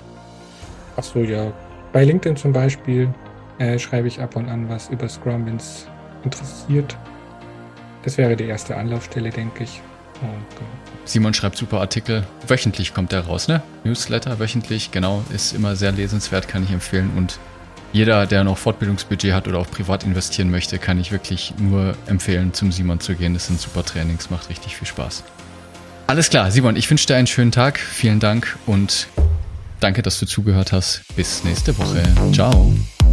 [0.95, 1.53] Ach so, ja.
[1.93, 3.13] Bei LinkedIn zum Beispiel
[3.59, 5.87] äh, schreibe ich ab und an was über Scrum, wenn es
[6.23, 6.97] interessiert.
[8.03, 9.81] Das wäre die erste Anlaufstelle, denke ich.
[10.21, 10.69] Und, genau.
[11.05, 12.25] Simon schreibt super Artikel.
[12.47, 13.61] Wöchentlich kommt der raus, ne?
[13.83, 15.23] Newsletter wöchentlich, genau.
[15.33, 17.11] Ist immer sehr lesenswert, kann ich empfehlen.
[17.15, 17.39] Und
[17.93, 22.53] jeder, der noch Fortbildungsbudget hat oder auch privat investieren möchte, kann ich wirklich nur empfehlen,
[22.53, 23.33] zum Simon zu gehen.
[23.33, 25.23] Das sind super Trainings, macht richtig viel Spaß.
[26.07, 27.79] Alles klar, Simon, ich wünsche dir einen schönen Tag.
[27.79, 29.07] Vielen Dank und
[29.79, 31.01] danke, dass du zugehört hast.
[31.15, 32.03] Bis nächste Woche.
[32.33, 32.73] Ciao.